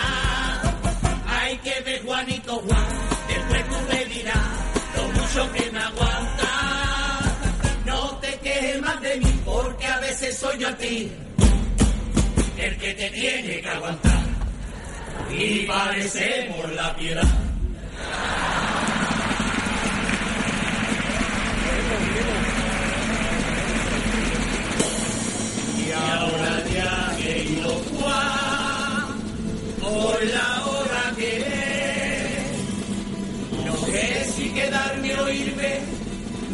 Hay 1.27 1.57
que 1.59 1.79
ver 1.81 2.03
Juanito 2.03 2.53
Juan, 2.55 2.87
después 3.27 3.69
tú 3.69 3.75
me 3.93 4.05
dirás 4.05 4.49
lo 4.95 5.03
mucho 5.09 5.53
que 5.53 5.71
me 5.71 5.79
aguanta. 5.79 6.49
No 7.85 8.17
te 8.17 8.39
quejes 8.39 8.81
más 8.81 8.99
de 8.99 9.17
mí 9.17 9.41
porque 9.45 9.85
a 9.85 9.99
veces 9.99 10.35
soy 10.39 10.57
yo 10.57 10.69
a 10.69 10.75
ti 10.75 11.11
el 11.30 11.30
te 12.93 13.09
tiene 13.09 13.61
que 13.61 13.69
aguantar. 13.69 14.21
Y 15.37 15.59
parecemos 15.65 16.71
la 16.73 16.95
piedra. 16.95 17.23
Y 25.77 25.91
ahora 25.91 26.63
ya 26.73 27.15
querido 27.17 27.69
Juan, 27.69 29.07
por 29.81 30.23
la 30.25 30.65
hora 30.65 31.13
que 31.17 31.37
es, 31.37 32.45
no 33.65 33.75
sé 33.85 34.25
si 34.35 34.49
quedarme 34.49 35.15
o 35.15 35.29
irme, 35.29 35.79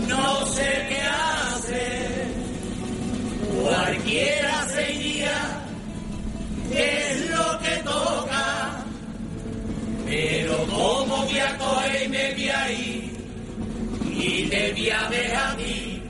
no 0.08 0.46
sé 0.48 0.86
qué 0.90 1.02
hacer. 1.02 2.28
Cualquiera 3.62 4.67
y 14.28 14.48
te 14.50 14.72
voy 14.74 14.90
a 14.90 15.08
ver 15.08 15.36
a 15.36 15.56
ti 15.56 16.02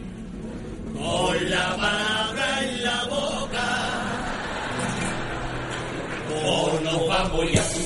con 0.97 1.49
la 1.49 1.75
palabra 1.77 2.63
en 2.63 2.83
la 2.83 3.03
boca. 3.05 3.67
Oh, 6.43 6.79
no 6.83 7.07
vamos 7.07 7.51
ya. 7.51 7.76